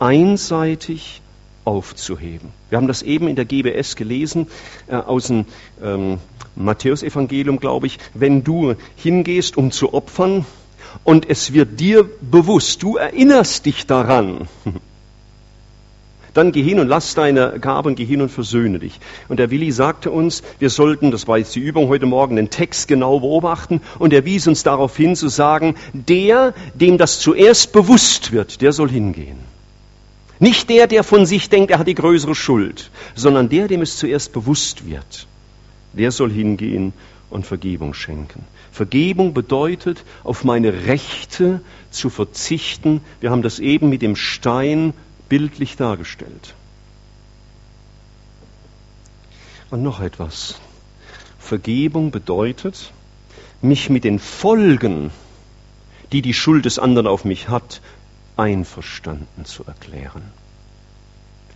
einseitig 0.00 1.20
aufzuheben. 1.64 2.48
Wir 2.70 2.78
haben 2.78 2.88
das 2.88 3.02
eben 3.02 3.28
in 3.28 3.36
der 3.36 3.44
GBS 3.44 3.94
gelesen, 3.94 4.48
äh, 4.88 4.96
aus 4.96 5.28
dem 5.28 5.44
ähm, 5.82 6.18
Matthäusevangelium, 6.56 7.60
glaube 7.60 7.86
ich. 7.86 7.98
Wenn 8.14 8.42
du 8.42 8.74
hingehst, 8.96 9.56
um 9.56 9.70
zu 9.70 9.94
opfern, 9.94 10.46
und 11.04 11.28
es 11.28 11.52
wird 11.52 11.78
dir 11.78 12.08
bewusst, 12.20 12.82
du 12.82 12.96
erinnerst 12.96 13.66
dich 13.66 13.86
daran, 13.86 14.48
dann 16.34 16.52
geh 16.52 16.62
hin 16.62 16.80
und 16.80 16.88
lass 16.88 17.14
deine 17.14 17.58
Gaben, 17.60 17.94
geh 17.94 18.04
hin 18.04 18.22
und 18.22 18.30
versöhne 18.30 18.78
dich. 18.78 19.00
Und 19.28 19.38
der 19.38 19.50
Willi 19.50 19.72
sagte 19.72 20.10
uns, 20.10 20.42
wir 20.58 20.70
sollten, 20.70 21.10
das 21.10 21.28
war 21.28 21.38
jetzt 21.38 21.54
die 21.54 21.60
Übung 21.60 21.88
heute 21.88 22.06
Morgen, 22.06 22.36
den 22.36 22.50
Text 22.50 22.88
genau 22.88 23.20
beobachten 23.20 23.80
und 23.98 24.12
er 24.12 24.24
wies 24.24 24.46
uns 24.46 24.62
darauf 24.62 24.96
hin 24.96 25.16
zu 25.16 25.28
sagen, 25.28 25.74
der, 25.92 26.54
dem 26.74 26.98
das 26.98 27.20
zuerst 27.20 27.72
bewusst 27.72 28.32
wird, 28.32 28.60
der 28.60 28.72
soll 28.72 28.88
hingehen. 28.88 29.38
Nicht 30.38 30.70
der, 30.70 30.86
der 30.86 31.04
von 31.04 31.26
sich 31.26 31.50
denkt, 31.50 31.70
er 31.70 31.78
hat 31.78 31.86
die 31.86 31.94
größere 31.94 32.34
Schuld, 32.34 32.90
sondern 33.14 33.50
der, 33.50 33.68
dem 33.68 33.82
es 33.82 33.98
zuerst 33.98 34.32
bewusst 34.32 34.88
wird. 34.88 35.26
Der 35.92 36.10
soll 36.12 36.30
hingehen 36.30 36.94
und 37.28 37.46
Vergebung 37.46 37.92
schenken. 37.92 38.44
Vergebung 38.72 39.34
bedeutet, 39.34 40.04
auf 40.24 40.44
meine 40.44 40.86
Rechte 40.86 41.60
zu 41.90 42.08
verzichten. 42.08 43.02
Wir 43.20 43.30
haben 43.30 43.42
das 43.42 43.58
eben 43.58 43.90
mit 43.90 44.00
dem 44.00 44.16
Stein 44.16 44.94
bildlich 45.30 45.76
dargestellt. 45.76 46.54
Und 49.70 49.82
noch 49.82 50.00
etwas. 50.00 50.60
Vergebung 51.38 52.10
bedeutet, 52.10 52.92
mich 53.62 53.88
mit 53.88 54.04
den 54.04 54.18
Folgen, 54.18 55.10
die 56.12 56.20
die 56.20 56.34
Schuld 56.34 56.66
des 56.66 56.78
anderen 56.78 57.06
auf 57.06 57.24
mich 57.24 57.48
hat, 57.48 57.80
einverstanden 58.36 59.44
zu 59.44 59.64
erklären. 59.64 60.22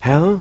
Herr, 0.00 0.40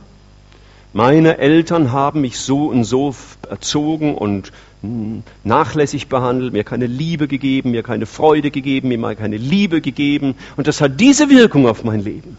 meine 0.93 1.39
Eltern 1.39 1.91
haben 1.91 2.21
mich 2.21 2.37
so 2.37 2.67
und 2.67 2.83
so 2.83 3.15
erzogen 3.49 4.13
und 4.13 4.51
hm, 4.81 5.23
nachlässig 5.43 6.07
behandelt, 6.07 6.53
mir 6.53 6.63
keine 6.63 6.85
Liebe 6.85 7.27
gegeben, 7.27 7.71
mir 7.71 7.81
keine 7.81 8.05
Freude 8.05 8.51
gegeben, 8.51 8.89
mir 8.89 9.15
keine 9.15 9.37
Liebe 9.37 9.81
gegeben. 9.81 10.35
Und 10.55 10.67
das 10.67 10.81
hat 10.81 10.99
diese 10.99 11.29
Wirkung 11.29 11.67
auf 11.67 11.83
mein 11.83 12.01
Leben. 12.01 12.37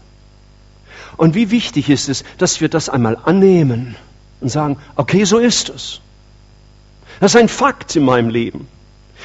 Und 1.17 1.35
wie 1.35 1.51
wichtig 1.51 1.89
ist 1.89 2.09
es, 2.09 2.23
dass 2.37 2.61
wir 2.61 2.69
das 2.69 2.89
einmal 2.89 3.17
annehmen 3.23 3.95
und 4.41 4.49
sagen, 4.49 4.77
okay, 4.95 5.23
so 5.23 5.37
ist 5.37 5.69
es. 5.69 6.01
Das 7.19 7.33
ist 7.33 7.39
ein 7.39 7.49
Fakt 7.49 7.95
in 7.95 8.05
meinem 8.05 8.29
Leben. 8.29 8.67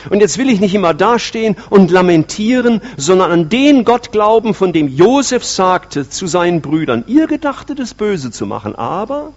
Und 0.08 0.20
jetzt 0.20 0.38
will 0.38 0.48
ich 0.48 0.60
nicht 0.60 0.74
immer 0.74 0.94
dastehen 0.94 1.56
und 1.68 1.90
lamentieren, 1.90 2.80
sondern 2.96 3.30
an 3.30 3.48
den 3.48 3.84
Gott 3.84 4.12
glauben, 4.12 4.54
von 4.54 4.72
dem 4.72 4.88
Josef 4.88 5.44
sagte 5.44 6.08
zu 6.08 6.26
seinen 6.26 6.62
Brüdern, 6.62 7.04
ihr 7.06 7.26
gedachtet 7.26 7.78
es 7.80 7.92
böse 7.92 8.30
zu 8.30 8.46
machen, 8.46 8.74
aber 8.76 9.32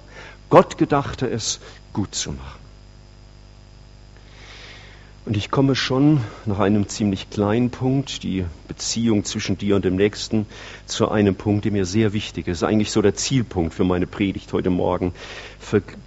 Gott 0.49 0.77
gedachte 0.77 1.27
es 1.27 1.59
gut 1.91 2.15
zu 2.15 2.31
machen. 2.31 2.62
Und 5.25 5.37
ich 5.37 5.51
komme 5.51 5.73
schon 5.73 6.19
nach 6.45 6.59
einem 6.59 6.89
ziemlich 6.89 7.29
kleinen 7.29 7.69
Punkt, 7.69 8.23
die 8.23 8.43
Beziehung 8.67 9.23
zwischen 9.23 9.57
dir 9.57 9.77
und 9.77 9.85
dem 9.85 9.95
Nächsten, 9.95 10.45
zu 10.85 11.09
einem 11.09 11.35
Punkt, 11.35 11.63
der 11.63 11.71
mir 11.71 11.85
sehr 11.85 12.11
wichtig 12.11 12.47
ist. 12.47 12.61
Eigentlich 12.61 12.91
so 12.91 13.01
der 13.01 13.15
Zielpunkt 13.15 13.73
für 13.73 13.85
meine 13.85 14.05
Predigt 14.05 14.51
heute 14.51 14.69
Morgen. 14.69 15.13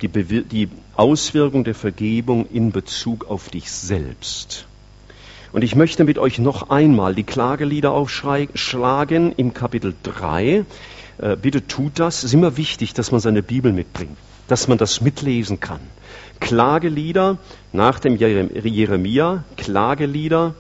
Die, 0.02 0.08
die 0.08 0.68
Auswirkung 0.96 1.64
der 1.64 1.74
Vergebung 1.74 2.46
in 2.52 2.72
Bezug 2.72 3.30
auf 3.30 3.48
dich 3.48 3.70
selbst. 3.70 4.66
Und 5.52 5.64
ich 5.64 5.74
möchte 5.74 6.04
mit 6.04 6.18
euch 6.18 6.38
noch 6.38 6.68
einmal 6.68 7.14
die 7.14 7.24
Klagelieder 7.24 7.92
aufschlagen 7.92 9.32
im 9.32 9.54
Kapitel 9.54 9.94
3. 10.02 10.66
Äh, 11.18 11.36
bitte 11.40 11.66
tut 11.66 11.98
das. 11.98 12.18
Es 12.18 12.24
ist 12.24 12.34
immer 12.34 12.58
wichtig, 12.58 12.92
dass 12.92 13.12
man 13.12 13.22
seine 13.22 13.42
Bibel 13.42 13.72
mitbringt, 13.72 14.18
dass 14.48 14.68
man 14.68 14.78
das 14.78 15.00
mitlesen 15.00 15.60
kann. 15.60 15.80
Klagelieder 16.40 17.38
nach 17.72 17.98
dem 17.98 18.16
Jeremia, 18.16 19.44
Klagelieder, 19.56 20.54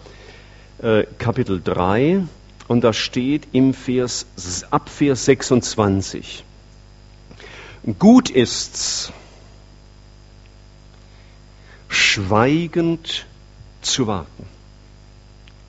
äh, 0.82 1.04
Kapitel 1.18 1.60
3, 1.62 2.22
und 2.68 2.82
da 2.82 2.92
steht 2.92 3.48
im 3.52 3.74
Vers, 3.74 4.26
ab 4.70 4.88
Vers 4.88 5.24
26. 5.26 6.44
Gut 7.98 8.30
ist's, 8.30 9.12
schweigend 11.88 13.26
zu 13.82 14.06
warten 14.06 14.46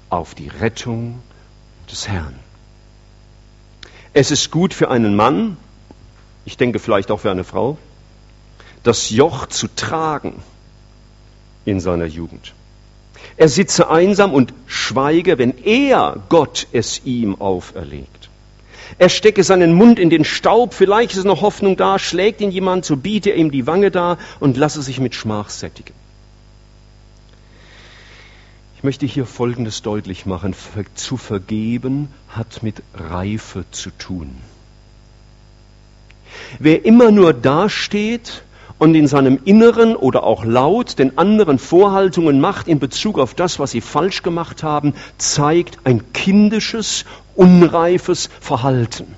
auf 0.09 0.33
die 0.33 0.47
Rettung 0.47 1.21
des 1.91 2.07
Herrn. 2.07 2.35
Es 4.13 4.31
ist 4.31 4.49
gut 4.49 4.73
für 4.73 4.89
einen 4.89 5.15
Mann, 5.15 5.57
ich 6.45 6.57
denke 6.57 6.79
vielleicht 6.79 7.11
auch 7.11 7.19
für 7.19 7.29
eine 7.29 7.43
Frau, 7.43 7.77
das 8.87 9.09
Joch 9.09 9.47
zu 9.47 9.67
tragen 9.67 10.41
in 11.65 11.81
seiner 11.81 12.05
Jugend. 12.05 12.53
Er 13.35 13.49
sitze 13.49 13.89
einsam 13.89 14.33
und 14.33 14.53
schweige, 14.65 15.37
wenn 15.37 15.57
er 15.63 16.23
Gott 16.29 16.67
es 16.71 17.01
ihm 17.03 17.41
auferlegt. 17.41 18.29
Er 18.97 19.09
stecke 19.09 19.43
seinen 19.43 19.73
Mund 19.73 19.99
in 19.99 20.09
den 20.09 20.23
Staub, 20.23 20.73
vielleicht 20.73 21.15
ist 21.15 21.25
noch 21.25 21.41
Hoffnung 21.41 21.75
da, 21.75 21.99
schlägt 21.99 22.39
ihn 22.39 22.51
jemand, 22.51 22.85
so 22.85 22.95
biete 22.95 23.31
er 23.31 23.35
ihm 23.35 23.51
die 23.51 23.67
Wange 23.67 23.91
da 23.91 24.17
und 24.39 24.55
lasse 24.55 24.81
sich 24.81 25.01
mit 25.01 25.13
Schmach 25.13 25.49
sättigen. 25.49 25.93
Ich 28.77 28.83
möchte 28.83 29.05
hier 29.05 29.25
Folgendes 29.25 29.81
deutlich 29.81 30.25
machen. 30.25 30.55
Zu 30.95 31.17
vergeben 31.17 32.07
hat 32.29 32.63
mit 32.63 32.81
Reife 32.93 33.65
zu 33.71 33.89
tun. 33.89 34.37
Wer 36.59 36.85
immer 36.85 37.11
nur 37.11 37.33
dasteht 37.33 38.43
und 38.79 38.95
in 38.95 39.07
seinem 39.07 39.39
Inneren 39.43 39.95
oder 39.95 40.23
auch 40.23 40.45
laut 40.45 40.99
den 40.99 41.17
anderen 41.17 41.59
Vorhaltungen 41.59 42.39
macht 42.39 42.67
in 42.67 42.79
Bezug 42.79 43.19
auf 43.19 43.33
das, 43.33 43.59
was 43.59 43.71
sie 43.71 43.81
falsch 43.81 44.23
gemacht 44.23 44.63
haben, 44.63 44.93
zeigt 45.17 45.79
ein 45.83 46.13
kindisches, 46.13 47.05
unreifes 47.35 48.29
Verhalten. 48.39 49.15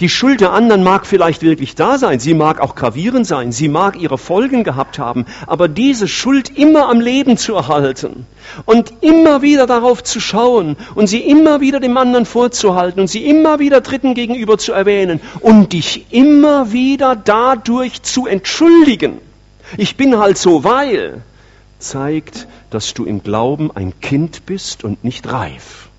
Die 0.00 0.08
Schuld 0.08 0.40
der 0.40 0.52
anderen 0.54 0.82
mag 0.82 1.06
vielleicht 1.06 1.42
wirklich 1.42 1.74
da 1.74 1.98
sein, 1.98 2.20
sie 2.20 2.32
mag 2.32 2.58
auch 2.58 2.74
gravierend 2.74 3.26
sein, 3.26 3.52
sie 3.52 3.68
mag 3.68 4.00
ihre 4.00 4.16
Folgen 4.16 4.64
gehabt 4.64 4.98
haben, 4.98 5.26
aber 5.46 5.68
diese 5.68 6.08
Schuld 6.08 6.56
immer 6.56 6.88
am 6.88 7.02
Leben 7.02 7.36
zu 7.36 7.54
erhalten 7.54 8.24
und 8.64 8.94
immer 9.02 9.42
wieder 9.42 9.66
darauf 9.66 10.02
zu 10.02 10.18
schauen 10.18 10.78
und 10.94 11.06
sie 11.06 11.20
immer 11.20 11.60
wieder 11.60 11.80
dem 11.80 11.98
anderen 11.98 12.24
vorzuhalten 12.24 13.00
und 13.00 13.08
sie 13.08 13.26
immer 13.26 13.58
wieder 13.58 13.82
Dritten 13.82 14.14
gegenüber 14.14 14.56
zu 14.56 14.72
erwähnen 14.72 15.20
und 15.40 15.74
dich 15.74 16.06
immer 16.10 16.72
wieder 16.72 17.14
dadurch 17.14 18.00
zu 18.00 18.26
entschuldigen. 18.26 19.18
Ich 19.76 19.98
bin 19.98 20.18
halt 20.18 20.38
so, 20.38 20.64
weil 20.64 21.22
zeigt, 21.78 22.48
dass 22.70 22.94
du 22.94 23.04
im 23.04 23.22
Glauben 23.22 23.70
ein 23.70 24.00
Kind 24.00 24.46
bist 24.46 24.82
und 24.82 25.04
nicht 25.04 25.30
reif 25.30 25.89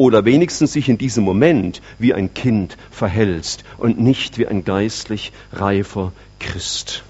oder 0.00 0.24
wenigstens 0.24 0.72
sich 0.72 0.88
in 0.88 0.96
diesem 0.96 1.24
Moment 1.24 1.82
wie 1.98 2.14
ein 2.14 2.32
Kind 2.32 2.78
verhältst 2.90 3.64
und 3.76 4.00
nicht 4.00 4.38
wie 4.38 4.46
ein 4.46 4.64
geistlich 4.64 5.30
reifer 5.52 6.12
Christ. 6.38 7.04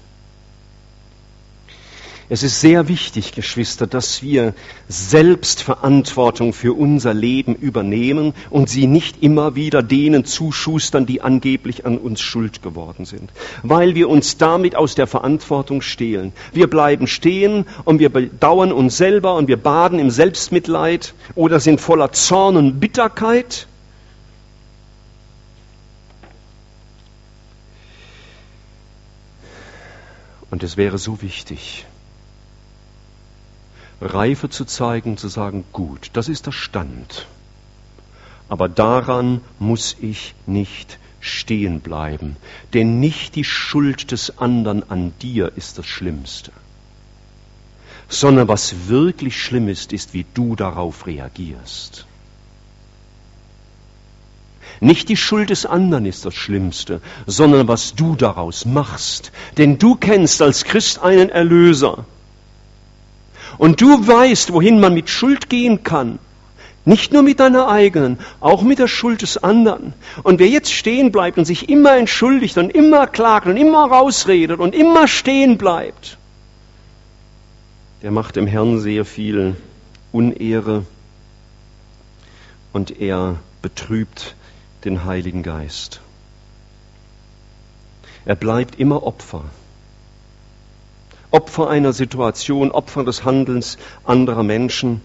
Es 2.33 2.43
ist 2.43 2.61
sehr 2.61 2.87
wichtig, 2.87 3.33
Geschwister, 3.33 3.87
dass 3.87 4.23
wir 4.23 4.53
selbst 4.87 5.61
Verantwortung 5.61 6.53
für 6.53 6.71
unser 6.71 7.13
Leben 7.13 7.55
übernehmen 7.55 8.33
und 8.49 8.69
sie 8.69 8.87
nicht 8.87 9.21
immer 9.21 9.55
wieder 9.55 9.83
denen 9.83 10.23
zuschustern, 10.23 11.05
die 11.05 11.21
angeblich 11.21 11.85
an 11.85 11.97
uns 11.97 12.21
schuld 12.21 12.61
geworden 12.61 13.03
sind, 13.03 13.29
weil 13.63 13.95
wir 13.95 14.07
uns 14.07 14.37
damit 14.37 14.77
aus 14.77 14.95
der 14.95 15.07
Verantwortung 15.07 15.81
stehlen. 15.81 16.31
Wir 16.53 16.69
bleiben 16.69 17.05
stehen 17.05 17.65
und 17.83 17.99
wir 17.99 18.07
bedauern 18.07 18.71
uns 18.71 18.95
selber 18.95 19.35
und 19.35 19.49
wir 19.49 19.57
baden 19.57 19.99
im 19.99 20.09
Selbstmitleid 20.09 21.13
oder 21.35 21.59
sind 21.59 21.81
voller 21.81 22.13
Zorn 22.13 22.55
und 22.55 22.79
Bitterkeit. 22.79 23.67
Und 30.49 30.63
es 30.63 30.77
wäre 30.77 30.97
so 30.97 31.21
wichtig, 31.21 31.85
Reife 34.01 34.49
zu 34.49 34.65
zeigen, 34.65 35.17
zu 35.17 35.27
sagen, 35.27 35.63
gut, 35.71 36.09
das 36.13 36.27
ist 36.27 36.47
der 36.47 36.51
Stand. 36.51 37.27
Aber 38.49 38.67
daran 38.67 39.41
muss 39.59 39.95
ich 40.01 40.33
nicht 40.45 40.99
stehen 41.19 41.81
bleiben, 41.81 42.35
denn 42.73 42.99
nicht 42.99 43.35
die 43.35 43.43
Schuld 43.43 44.11
des 44.11 44.39
anderen 44.39 44.89
an 44.89 45.13
dir 45.21 45.51
ist 45.55 45.77
das 45.77 45.85
Schlimmste, 45.85 46.51
sondern 48.09 48.47
was 48.47 48.89
wirklich 48.89 49.39
schlimm 49.41 49.69
ist, 49.69 49.93
ist, 49.93 50.13
wie 50.15 50.25
du 50.33 50.55
darauf 50.55 51.05
reagierst. 51.05 52.07
Nicht 54.79 55.09
die 55.09 55.17
Schuld 55.17 55.51
des 55.51 55.67
anderen 55.67 56.07
ist 56.07 56.25
das 56.25 56.33
Schlimmste, 56.33 57.01
sondern 57.27 57.67
was 57.67 57.93
du 57.93 58.15
daraus 58.15 58.65
machst. 58.65 59.31
Denn 59.57 59.77
du 59.77 59.95
kennst 59.95 60.41
als 60.41 60.63
Christ 60.63 60.99
einen 61.03 61.29
Erlöser. 61.29 62.05
Und 63.57 63.81
du 63.81 64.07
weißt, 64.07 64.53
wohin 64.53 64.79
man 64.79 64.93
mit 64.93 65.09
Schuld 65.09 65.49
gehen 65.49 65.83
kann. 65.83 66.19
Nicht 66.83 67.13
nur 67.13 67.21
mit 67.21 67.39
deiner 67.39 67.67
eigenen, 67.67 68.17
auch 68.39 68.63
mit 68.63 68.79
der 68.79 68.87
Schuld 68.87 69.21
des 69.21 69.37
anderen. 69.37 69.93
Und 70.23 70.39
wer 70.39 70.47
jetzt 70.47 70.73
stehen 70.73 71.11
bleibt 71.11 71.37
und 71.37 71.45
sich 71.45 71.69
immer 71.69 71.95
entschuldigt 71.95 72.57
und 72.57 72.71
immer 72.71 73.05
klagt 73.05 73.45
und 73.45 73.55
immer 73.55 73.85
rausredet 73.85 74.59
und 74.59 74.73
immer 74.73 75.07
stehen 75.07 75.57
bleibt, 75.59 76.17
der 78.01 78.09
macht 78.09 78.35
dem 78.35 78.47
Herrn 78.47 78.79
sehr 78.79 79.05
viel 79.05 79.55
Unehre 80.11 80.85
und 82.73 82.99
er 82.99 83.35
betrübt 83.61 84.35
den 84.83 85.05
Heiligen 85.05 85.43
Geist. 85.43 86.01
Er 88.25 88.35
bleibt 88.35 88.79
immer 88.79 89.03
Opfer. 89.03 89.43
Opfer 91.31 91.69
einer 91.69 91.93
Situation, 91.93 92.71
Opfer 92.71 93.03
des 93.03 93.23
Handelns 93.23 93.77
anderer 94.03 94.43
Menschen. 94.43 95.01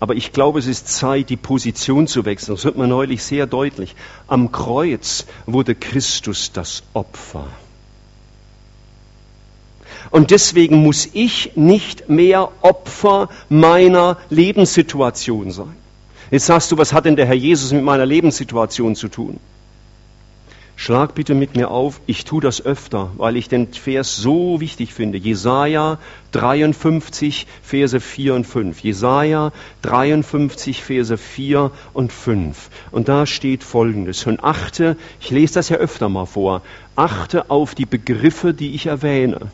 Aber 0.00 0.14
ich 0.14 0.32
glaube, 0.32 0.58
es 0.58 0.66
ist 0.66 0.88
Zeit, 0.88 1.30
die 1.30 1.36
Position 1.36 2.06
zu 2.06 2.24
wechseln. 2.24 2.54
Das 2.54 2.64
wird 2.64 2.76
man 2.76 2.88
neulich 2.88 3.22
sehr 3.22 3.46
deutlich. 3.46 3.96
Am 4.28 4.52
Kreuz 4.52 5.26
wurde 5.46 5.74
Christus 5.74 6.52
das 6.52 6.82
Opfer. 6.94 7.48
Und 10.10 10.30
deswegen 10.30 10.76
muss 10.82 11.08
ich 11.12 11.56
nicht 11.56 12.08
mehr 12.08 12.50
Opfer 12.62 13.28
meiner 13.48 14.18
Lebenssituation 14.30 15.50
sein. 15.50 15.76
Jetzt 16.30 16.46
sagst 16.46 16.70
du, 16.70 16.78
was 16.78 16.92
hat 16.92 17.04
denn 17.04 17.16
der 17.16 17.26
Herr 17.26 17.34
Jesus 17.34 17.72
mit 17.72 17.82
meiner 17.82 18.06
Lebenssituation 18.06 18.94
zu 18.94 19.08
tun? 19.08 19.40
Schlag 20.80 21.16
bitte 21.16 21.34
mit 21.34 21.56
mir 21.56 21.72
auf, 21.72 22.00
ich 22.06 22.24
tue 22.24 22.40
das 22.40 22.64
öfter, 22.64 23.10
weil 23.16 23.36
ich 23.36 23.48
den 23.48 23.72
Vers 23.72 24.16
so 24.16 24.60
wichtig 24.60 24.94
finde. 24.94 25.18
Jesaja 25.18 25.98
53, 26.30 27.48
Verse 27.62 27.98
4 27.98 28.34
und 28.36 28.46
5. 28.46 28.78
Jesaja 28.78 29.50
53, 29.82 30.84
Verse 30.84 31.18
4 31.18 31.72
und 31.94 32.12
5. 32.12 32.70
Und 32.92 33.08
da 33.08 33.26
steht 33.26 33.64
folgendes. 33.64 34.24
Und 34.24 34.44
achte, 34.44 34.96
ich 35.20 35.30
lese 35.30 35.54
das 35.54 35.68
ja 35.68 35.78
öfter 35.78 36.08
mal 36.08 36.26
vor, 36.26 36.62
achte 36.94 37.50
auf 37.50 37.74
die 37.74 37.84
Begriffe, 37.84 38.54
die 38.54 38.76
ich 38.76 38.86
erwähne. 38.86 39.50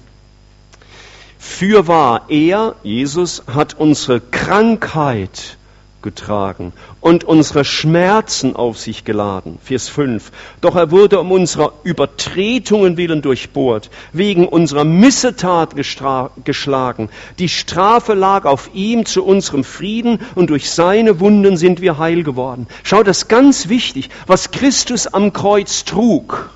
Fürwahr, 1.38 2.26
er, 2.28 2.76
Jesus, 2.82 3.44
hat 3.46 3.72
unsere 3.72 4.20
Krankheit 4.20 5.56
getragen 6.04 6.72
und 7.00 7.24
unsere 7.24 7.64
Schmerzen 7.64 8.54
auf 8.54 8.78
sich 8.78 9.04
geladen. 9.04 9.58
Vers 9.64 9.88
5. 9.88 10.30
Doch 10.60 10.76
er 10.76 10.92
wurde 10.92 11.18
um 11.18 11.32
unserer 11.32 11.72
Übertretungen 11.82 12.96
willen 12.96 13.22
durchbohrt, 13.22 13.90
wegen 14.12 14.46
unserer 14.46 14.84
Missetat 14.84 15.74
geschlagen. 15.74 17.08
Die 17.40 17.48
Strafe 17.48 18.14
lag 18.14 18.44
auf 18.44 18.70
ihm 18.74 19.04
zu 19.06 19.24
unserem 19.24 19.64
Frieden 19.64 20.20
und 20.36 20.50
durch 20.50 20.70
seine 20.70 21.18
Wunden 21.18 21.56
sind 21.56 21.80
wir 21.80 21.98
heil 21.98 22.22
geworden. 22.22 22.68
Schau, 22.84 23.02
das 23.02 23.18
ist 23.18 23.28
ganz 23.28 23.68
wichtig, 23.68 24.10
was 24.28 24.52
Christus 24.52 25.08
am 25.08 25.32
Kreuz 25.32 25.84
trug 25.84 26.50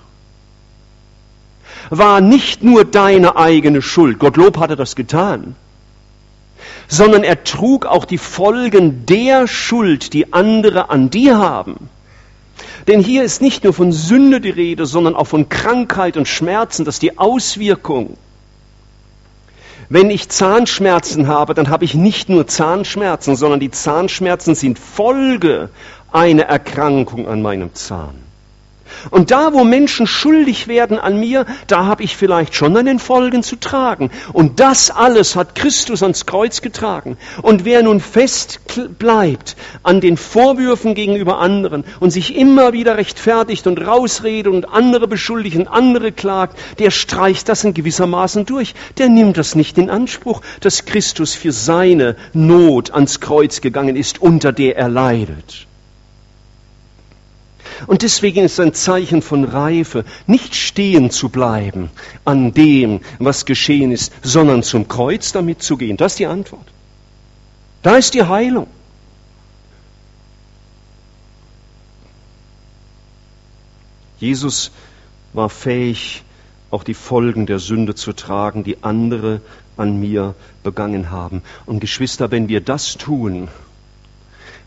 war 1.91 2.21
nicht 2.21 2.63
nur 2.63 2.85
deine 2.85 3.37
eigene 3.37 3.81
Schuld. 3.81 4.19
Gottlob 4.19 4.59
hatte 4.59 4.77
das 4.77 4.95
getan 4.95 5.57
sondern 6.89 7.23
er 7.23 7.45
trug 7.45 7.87
auch 7.87 8.07
die 8.07 8.19
Folgen 8.19 9.07
der 9.07 9.47
Schuld, 9.47 10.15
die 10.15 10.33
andere 10.33 10.91
an 10.91 11.11
dir 11.11 11.39
haben. 11.39 11.89
Denn 12.89 13.01
hier 13.01 13.23
ist 13.23 13.43
nicht 13.43 13.65
nur 13.65 13.75
von 13.75 13.93
Sünde 13.93 14.41
die 14.41 14.51
Rede, 14.51 14.87
sondern 14.87 15.15
auch 15.15 15.27
von 15.27 15.51
Krankheit 15.51 16.17
und 16.17 16.27
Schmerzen, 16.27 16.87
das 16.87 16.97
ist 16.97 17.03
die 17.03 17.19
Auswirkung. 17.19 18.17
Wenn 19.91 20.11
ich 20.11 20.29
Zahnschmerzen 20.29 21.29
habe, 21.29 21.55
dann 21.55 21.69
habe 21.69 21.85
ich 21.85 21.95
nicht 21.95 22.29
nur 22.29 22.47
Zahnschmerzen, 22.47 23.37
sondern 23.37 23.61
die 23.61 23.71
Zahnschmerzen 23.71 24.55
sind 24.55 24.79
Folge 24.79 25.71
einer 26.11 26.45
Erkrankung 26.45 27.29
an 27.29 27.43
meinem 27.43 27.75
Zahn. 27.75 28.28
Und 29.11 29.31
da, 29.31 29.53
wo 29.53 29.65
Menschen 29.65 30.07
schuldig 30.07 30.69
werden 30.69 30.99
an 30.99 31.19
mir, 31.19 31.47
da 31.67 31.87
habe 31.87 32.03
ich 32.03 32.17
vielleicht 32.17 32.55
schon 32.55 32.77
an 32.77 32.87
den 32.87 32.99
Folgen 32.99 33.43
zu 33.43 33.57
tragen. 33.57 34.11
Und 34.33 34.61
das 34.61 34.91
alles 34.91 35.37
hat 35.37 35.55
Christus 35.55 36.03
ans 36.03 36.27
Kreuz 36.27 36.63
getragen. 36.63 37.17
Und 37.43 37.65
wer 37.65 37.83
nun 37.83 38.01
fest 38.01 38.61
bleibt 38.99 39.57
an 39.83 40.01
den 40.01 40.17
Vorwürfen 40.17 40.95
gegenüber 40.95 41.39
anderen 41.39 41.85
und 42.01 42.11
sich 42.11 42.37
immer 42.37 42.73
wieder 42.73 42.97
rechtfertigt 42.97 43.67
und 43.67 43.79
rausredet 43.79 44.53
und 44.53 44.67
andere 44.67 45.09
beschuldigt 45.09 45.57
und 45.57 45.69
andere 45.69 46.13
klagt, 46.13 46.59
der 46.79 46.91
streicht 46.91 47.49
das 47.49 47.65
in 47.65 47.75
gewissermaßen 47.75 48.47
durch. 48.47 48.75
Der 48.99 49.09
nimmt 49.09 49.37
das 49.37 49.55
nicht 49.55 49.79
in 49.79 49.91
Anspruch, 49.91 50.43
dass 50.61 50.85
Christus 50.85 51.35
für 51.35 51.53
seine 51.53 52.17
Not 52.33 52.93
ans 52.93 53.21
Kreuz 53.21 53.61
gegangen 53.61 53.97
ist, 53.97 54.21
unter 54.21 54.53
der 54.53 54.77
er 54.77 54.89
leidet. 54.89 55.67
Und 57.87 58.03
deswegen 58.03 58.45
ist 58.45 58.59
ein 58.61 58.75
Zeichen 58.75 59.23
von 59.23 59.45
Reife, 59.45 60.05
nicht 60.27 60.55
stehen 60.55 61.11
zu 61.11 61.29
bleiben 61.29 61.91
an 62.25 62.53
dem, 62.53 63.01
was 63.19 63.47
geschehen 63.47 63.93
ist, 63.93 64.13
sondern 64.23 64.63
zum 64.63 64.89
Kreuz 64.89 65.33
damit 65.33 65.63
zu 65.63 65.77
gehen. 65.77 65.97
Das 65.97 66.13
ist 66.13 66.19
die 66.19 66.27
Antwort. 66.27 66.67
Da 67.83 67.97
ist 67.97 68.15
die 68.15 68.25
Heilung. 68.25 68.67
Jesus 74.19 74.73
war 75.33 75.49
fähig, 75.49 76.25
auch 76.71 76.83
die 76.83 76.95
Folgen 76.95 77.47
der 77.47 77.61
Sünde 77.61 77.95
zu 77.95 78.13
tragen, 78.13 78.65
die 78.65 78.83
andere 78.83 79.41
an 79.77 80.01
mir 80.01 80.35
begangen 80.65 81.11
haben. 81.11 81.43
Und 81.67 81.81
Geschwister, 81.81 82.31
wenn 82.31 82.49
wir 82.49 82.61
das 82.61 82.97
tun, 82.97 83.49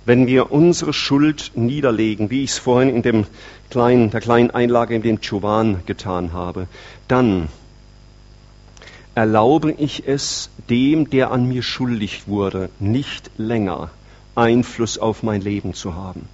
wenn 0.05 0.27
wir 0.27 0.51
unsere 0.51 0.93
Schuld 0.93 1.51
niederlegen, 1.55 2.29
wie 2.29 2.43
ich 2.43 2.51
es 2.51 2.57
vorhin 2.57 2.95
in 2.95 3.01
dem 3.01 3.25
kleinen, 3.69 4.09
der 4.09 4.21
kleinen 4.21 4.51
Einlage 4.51 4.95
in 4.95 5.01
dem 5.01 5.19
Chowan 5.21 5.81
getan 5.85 6.33
habe, 6.33 6.67
dann 7.07 7.49
erlaube 9.13 9.71
ich 9.71 10.07
es 10.07 10.49
dem, 10.69 11.09
der 11.09 11.31
an 11.31 11.47
mir 11.47 11.63
schuldig 11.63 12.27
wurde, 12.27 12.69
nicht 12.79 13.29
länger 13.37 13.89
Einfluss 14.35 14.97
auf 14.97 15.23
mein 15.23 15.41
Leben 15.41 15.73
zu 15.73 15.95
haben. 15.95 16.27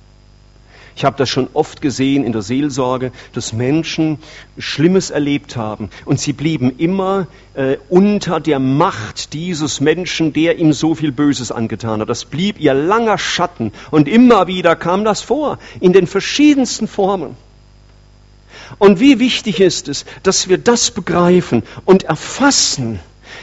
Ich 0.98 1.06
habe 1.06 1.16
das 1.16 1.30
schon 1.30 1.48
oft 1.54 1.84
gesehen 1.84 2.24
in 2.24 2.32
der 2.32 2.42
Seelsorge, 2.42 3.12
dass 3.34 3.54
Menschen 3.54 4.18
Schlimmes 4.58 5.12
erlebt 5.12 5.56
haben 5.56 5.92
und 6.06 6.20
sie 6.20 6.34
blieben 6.34 6.80
immer 6.80 7.28
äh, 7.54 7.78
unter 7.88 8.40
der 8.40 8.58
Macht 8.58 9.34
dieses 9.34 9.80
Menschen, 9.80 10.34
der 10.34 10.58
ihm 10.58 10.74
so 10.74 10.96
viel 10.96 11.12
Böses 11.12 11.52
angetan 11.52 12.02
hat. 12.02 12.10
Das 12.10 12.26
blieb 12.26 12.60
ihr 12.60 12.74
langer 12.74 13.20
Schatten 13.20 13.74
und 13.92 14.08
immer 14.08 14.48
wieder 14.48 14.76
kam 14.76 15.06
das 15.06 15.22
vor, 15.22 15.60
in 15.80 15.94
den 15.94 16.08
verschiedensten 16.08 16.88
Formen. 16.88 17.36
Und 18.80 19.00
wie 19.00 19.20
wichtig 19.20 19.60
ist 19.60 19.90
es, 19.90 20.04
dass 20.24 20.50
wir 20.50 20.58
das 20.58 20.90
begreifen 20.90 21.62
und 21.86 22.06
erfassen. 22.06 23.00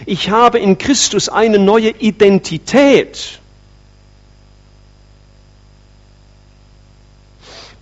Ich 0.06 0.28
habe 0.28 0.58
in 0.58 0.76
Christus 0.76 1.28
eine 1.28 1.60
neue 1.60 1.90
Identität. 1.90 3.38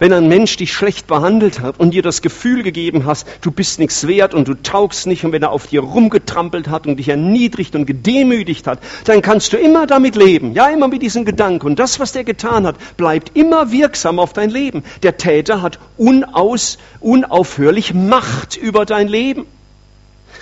Wenn 0.03 0.13
ein 0.13 0.27
Mensch 0.27 0.57
dich 0.57 0.73
schlecht 0.73 1.07
behandelt 1.07 1.61
hat 1.61 1.79
und 1.79 1.95
dir 1.95 2.03
das 2.03 2.23
Gefühl 2.23 2.65
gegeben 2.65 3.07
hast, 3.07 3.25
du 3.41 3.53
bist 3.53 3.79
nichts 3.79 4.09
wert 4.09 4.35
und 4.35 4.49
du 4.49 4.55
taugst 4.55 5.07
nicht 5.07 5.25
und 5.25 5.31
wenn 5.31 5.45
er 5.45 5.53
auf 5.53 5.69
dir 5.69 5.81
rumgetrampelt 5.81 6.67
hat 6.67 6.89
und 6.89 6.97
dich 6.97 7.09
erniedrigt 7.09 7.77
und 7.77 7.87
gedemütigt 7.87 8.67
hat, 8.67 8.81
dann 9.05 9.23
kannst 9.23 9.53
du 9.53 9.59
immer 9.59 9.87
damit 9.87 10.17
leben. 10.17 10.55
Ja, 10.55 10.67
immer 10.71 10.89
mit 10.89 11.03
diesem 11.03 11.25
Gedanken. 11.25 11.67
Und 11.67 11.79
das, 11.79 12.01
was 12.01 12.11
der 12.11 12.25
getan 12.25 12.67
hat, 12.67 12.97
bleibt 12.97 13.37
immer 13.37 13.71
wirksam 13.71 14.19
auf 14.19 14.33
dein 14.33 14.51
Leben. 14.51 14.83
Der 15.05 15.19
Täter 15.19 15.63
hat 15.63 15.79
unaus, 15.97 16.79
unaufhörlich 16.99 17.95
Macht 17.95 18.57
über 18.57 18.85
dein 18.85 19.07
Leben. 19.07 19.47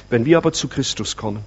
Wenn 0.09 0.25
wir 0.25 0.39
aber 0.39 0.55
zu 0.55 0.69
Christus 0.69 1.19
kommen 1.19 1.41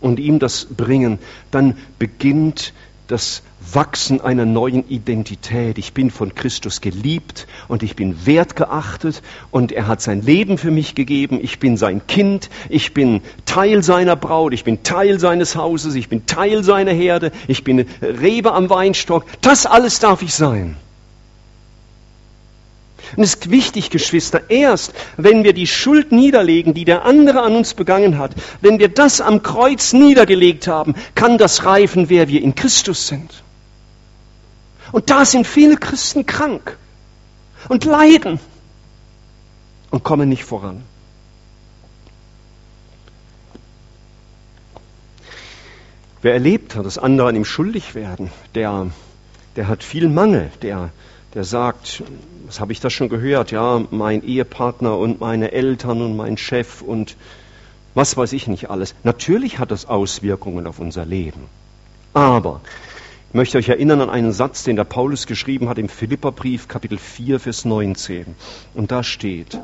und 0.00 0.18
ihm 0.18 0.40
das 0.40 0.64
bringen, 0.64 1.20
dann 1.52 1.76
beginnt 2.00 2.72
das 3.12 3.42
Wachsen 3.72 4.20
einer 4.22 4.46
neuen 4.46 4.88
Identität. 4.88 5.76
Ich 5.76 5.92
bin 5.92 6.10
von 6.10 6.34
Christus 6.34 6.80
geliebt 6.80 7.46
und 7.68 7.82
ich 7.82 7.94
bin 7.94 8.26
wertgeachtet 8.26 9.22
und 9.50 9.70
er 9.70 9.86
hat 9.86 10.00
sein 10.00 10.22
Leben 10.22 10.56
für 10.56 10.70
mich 10.70 10.94
gegeben. 10.94 11.38
Ich 11.40 11.58
bin 11.58 11.76
sein 11.76 12.06
Kind, 12.06 12.48
ich 12.70 12.94
bin 12.94 13.20
Teil 13.44 13.82
seiner 13.82 14.16
Braut, 14.16 14.54
ich 14.54 14.64
bin 14.64 14.82
Teil 14.82 15.20
seines 15.20 15.56
Hauses, 15.56 15.94
ich 15.94 16.08
bin 16.08 16.24
Teil 16.26 16.64
seiner 16.64 16.92
Herde, 16.92 17.32
ich 17.48 17.64
bin 17.64 17.86
Rebe 18.00 18.52
am 18.52 18.70
Weinstock. 18.70 19.26
Das 19.42 19.66
alles 19.66 19.98
darf 19.98 20.22
ich 20.22 20.34
sein. 20.34 20.76
Und 23.16 23.22
es 23.24 23.34
ist 23.34 23.50
wichtig, 23.50 23.90
Geschwister, 23.90 24.50
erst 24.50 24.92
wenn 25.16 25.44
wir 25.44 25.52
die 25.52 25.66
Schuld 25.66 26.12
niederlegen, 26.12 26.72
die 26.72 26.84
der 26.84 27.04
andere 27.04 27.42
an 27.42 27.54
uns 27.54 27.74
begangen 27.74 28.18
hat, 28.18 28.32
wenn 28.60 28.78
wir 28.78 28.88
das 28.88 29.20
am 29.20 29.42
Kreuz 29.42 29.92
niedergelegt 29.92 30.66
haben, 30.66 30.94
kann 31.14 31.36
das 31.36 31.64
reifen, 31.64 32.08
wer 32.08 32.28
wir 32.28 32.40
in 32.42 32.54
Christus 32.54 33.06
sind. 33.06 33.42
Und 34.92 35.10
da 35.10 35.24
sind 35.24 35.46
viele 35.46 35.76
Christen 35.76 36.26
krank 36.26 36.76
und 37.68 37.84
leiden 37.84 38.40
und 39.90 40.02
kommen 40.02 40.28
nicht 40.28 40.44
voran. 40.44 40.82
Wer 46.22 46.34
erlebt 46.34 46.76
hat, 46.76 46.86
dass 46.86 46.98
andere 46.98 47.28
an 47.28 47.36
ihm 47.36 47.44
schuldig 47.44 47.94
werden, 47.94 48.30
der, 48.54 48.90
der 49.56 49.68
hat 49.68 49.82
viel 49.82 50.08
Mangel, 50.08 50.50
der, 50.62 50.90
der 51.34 51.44
sagt, 51.44 52.02
was 52.46 52.60
habe 52.60 52.72
ich 52.72 52.80
das 52.80 52.92
schon 52.92 53.08
gehört? 53.08 53.50
Ja, 53.50 53.82
mein 53.90 54.22
Ehepartner 54.22 54.98
und 54.98 55.20
meine 55.20 55.52
Eltern 55.52 56.02
und 56.02 56.16
mein 56.16 56.36
Chef 56.36 56.82
und 56.82 57.16
was 57.94 58.16
weiß 58.16 58.32
ich 58.32 58.46
nicht 58.46 58.70
alles. 58.70 58.94
Natürlich 59.02 59.58
hat 59.58 59.70
das 59.70 59.86
Auswirkungen 59.86 60.66
auf 60.66 60.78
unser 60.78 61.04
Leben. 61.04 61.44
Aber 62.14 62.60
ich 63.28 63.34
möchte 63.34 63.56
euch 63.58 63.68
erinnern 63.68 64.02
an 64.02 64.10
einen 64.10 64.32
Satz, 64.32 64.64
den 64.64 64.76
der 64.76 64.84
Paulus 64.84 65.26
geschrieben 65.26 65.68
hat 65.68 65.78
im 65.78 65.88
Philipperbrief, 65.88 66.68
Kapitel 66.68 66.98
4, 66.98 67.40
Vers 67.40 67.64
19. 67.64 68.26
Und 68.74 68.90
da 68.90 69.02
steht, 69.02 69.58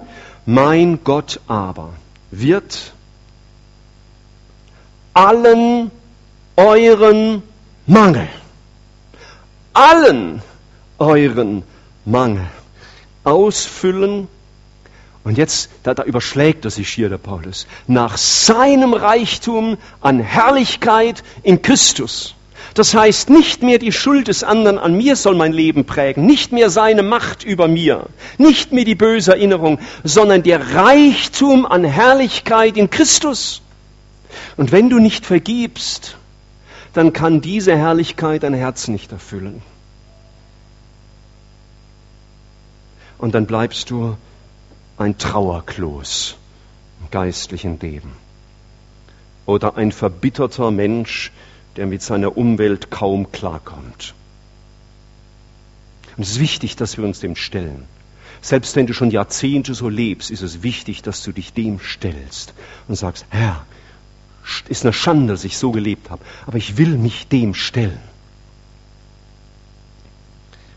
mein 0.47 1.01
Gott 1.05 1.41
aber 1.47 1.93
wird 2.31 2.95
allen 5.13 5.91
euren 6.57 7.43
Mangel, 7.87 8.29
allen 9.75 10.43
euren 10.99 11.63
Mangel 12.05 12.47
ausfüllen. 13.25 14.29
Und 15.25 15.37
jetzt, 15.37 15.71
da, 15.83 15.95
da 15.95 16.05
überschlägt 16.05 16.65
er 16.65 16.71
sich 16.71 16.89
hier, 16.89 17.09
der 17.09 17.19
Paulus, 17.19 17.67
nach 17.87 18.17
seinem 18.17 18.95
Reichtum 18.95 19.77
an 20.01 20.21
Herrlichkeit 20.21 21.23
in 21.43 21.61
Christus. 21.61 22.35
Das 22.75 22.95
heißt, 22.95 23.29
nicht 23.31 23.63
mehr 23.63 23.79
die 23.79 23.93
Schuld 23.93 24.29
des 24.29 24.45
anderen 24.45 24.79
an 24.79 24.97
mir 24.97 25.17
soll 25.17 25.35
mein 25.35 25.53
Leben 25.53 25.85
prägen, 25.85 26.27
nicht 26.27 26.53
mehr 26.53 26.71
seine 26.71 27.03
Macht 27.03 27.43
über 27.45 27.67
mir, 27.67 28.07
nicht 28.37 28.73
mehr 28.73 28.85
die 28.85 28.95
böse 28.95 29.33
Erinnerung, 29.33 29.79
sondern 30.05 30.43
der 30.43 30.75
Reichtum 30.75 31.67
an 31.67 31.85
Herrlichkeit 31.85 32.77
in 32.77 32.89
Christus. 32.89 33.63
Und 34.57 34.73
wenn 34.73 34.91
du 34.91 34.99
nicht 34.99 35.27
vergibst, 35.27 36.17
dann 36.93 37.13
kann 37.13 37.41
diese 37.41 37.77
Herrlichkeit 37.77 38.43
dein 38.45 38.55
Herz 38.55 38.89
nicht 38.89 39.13
erfüllen. 39.13 39.63
Und 43.19 43.35
dann 43.35 43.47
bleibst 43.47 43.91
du 43.91 44.17
ein 44.97 45.19
Trauerklos 45.19 46.37
im 47.01 47.11
geistlichen 47.11 47.79
Leben. 47.81 48.13
Oder 49.47 49.77
ein 49.77 49.93
verbitterter 49.93 50.71
Mensch, 50.71 51.33
der 51.77 51.87
mit 51.87 52.03
seiner 52.03 52.37
Umwelt 52.37 52.91
kaum 52.91 53.31
klarkommt. 53.33 54.15
Und 56.17 56.25
es 56.25 56.33
ist 56.33 56.41
wichtig, 56.41 56.77
dass 56.77 56.97
wir 56.97 57.05
uns 57.05 57.21
dem 57.21 57.37
stellen. 57.37 57.85
Selbst 58.41 58.77
wenn 58.77 58.87
du 58.87 58.95
schon 58.95 59.11
Jahrzehnte 59.11 59.75
so 59.75 59.89
lebst, 59.89 60.31
ist 60.31 60.43
es 60.43 60.63
wichtig, 60.63 61.03
dass 61.03 61.23
du 61.23 61.33
dich 61.33 61.53
dem 61.53 61.81
stellst 61.81 62.55
und 62.87 62.95
sagst, 62.97 63.27
Herr, 63.31 63.65
ist 64.69 64.85
eine 64.85 64.93
Schande, 64.93 65.33
dass 65.33 65.45
ich 65.45 65.59
so 65.59 65.73
gelebt 65.73 66.11
habe, 66.11 66.25
aber 66.47 66.57
ich 66.57 66.77
will 66.77 66.97
mich 66.97 67.29
dem 67.29 67.55
stellen. 67.55 68.01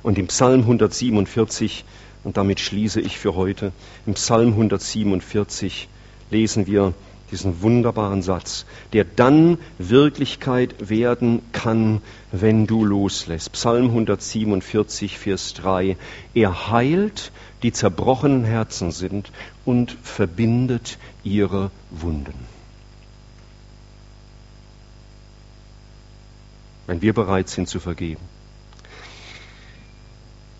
Und 0.03 0.17
im 0.17 0.27
Psalm 0.27 0.61
147 0.61 1.85
und 2.23 2.37
damit 2.37 2.59
schließe 2.59 3.01
ich 3.01 3.17
für 3.17 3.35
heute. 3.35 3.71
Im 4.05 4.13
Psalm 4.13 4.49
147 4.49 5.87
lesen 6.29 6.67
wir 6.67 6.93
diesen 7.31 7.61
wunderbaren 7.61 8.21
Satz, 8.21 8.65
der 8.93 9.05
dann 9.05 9.57
Wirklichkeit 9.77 10.89
werden 10.89 11.41
kann, 11.53 12.01
wenn 12.31 12.67
du 12.67 12.83
loslässt. 12.83 13.53
Psalm 13.53 13.85
147, 13.85 15.17
Vers 15.17 15.53
3. 15.55 15.97
Er 16.33 16.71
heilt, 16.71 17.31
die 17.63 17.71
zerbrochenen 17.71 18.43
Herzen 18.43 18.91
sind 18.91 19.31
und 19.65 19.95
verbindet 20.03 20.97
ihre 21.23 21.71
Wunden. 21.89 22.33
Wenn 26.87 27.01
wir 27.01 27.13
bereit 27.13 27.47
sind 27.47 27.69
zu 27.69 27.79
vergeben. 27.79 28.30